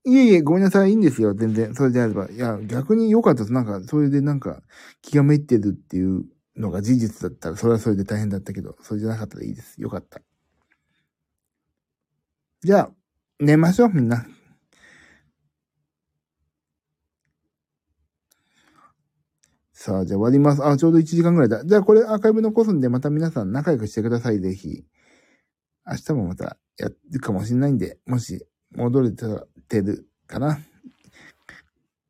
[0.10, 0.90] いえいえ、ごめんなさい。
[0.92, 1.34] いいんですよ。
[1.34, 1.74] 全然。
[1.76, 2.30] それであれば。
[2.30, 3.54] いや、逆に良かったです。
[3.54, 4.62] なんか、それでなんか、
[5.02, 6.26] 気がめいてるっていう
[6.58, 9.82] のが事実だったら、それはそれで大変だったけど、それじゃなかったらいいです。
[9.82, 10.22] よかった。
[12.64, 12.92] じゃあ、
[13.40, 14.26] 寝ましょう、みんな。
[19.74, 20.66] さあ、じゃあ終わります。
[20.66, 21.64] あ、ちょうど1時間ぐらいだ。
[21.66, 24.84] じゃあこれアーカイブ残すんで、また皆さん仲良くしてください、ぜひ。
[25.86, 28.46] 明日もまたやるかもしれないんで、もし
[28.76, 30.60] 戻れてるかな。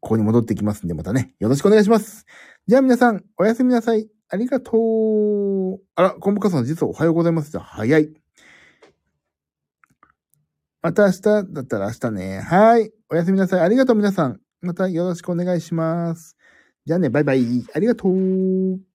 [0.02, 2.26] ここに戻ってきますんで、またね、よろしくお願いします。
[2.68, 4.10] じゃあ皆さん、おやすみなさい。
[4.30, 5.82] ありがとう。
[5.96, 7.52] あら、コンボカさん実はおはようございます。
[7.52, 8.14] じゃ早い。
[10.82, 12.40] また明日だったら明日ね。
[12.40, 12.92] はい。
[13.10, 13.60] おやすみなさい。
[13.62, 14.40] ありがとう皆さん。
[14.62, 16.38] またよろしくお願いします。
[16.86, 17.66] じゃあね、バイバイ。
[17.74, 18.89] ありがとう。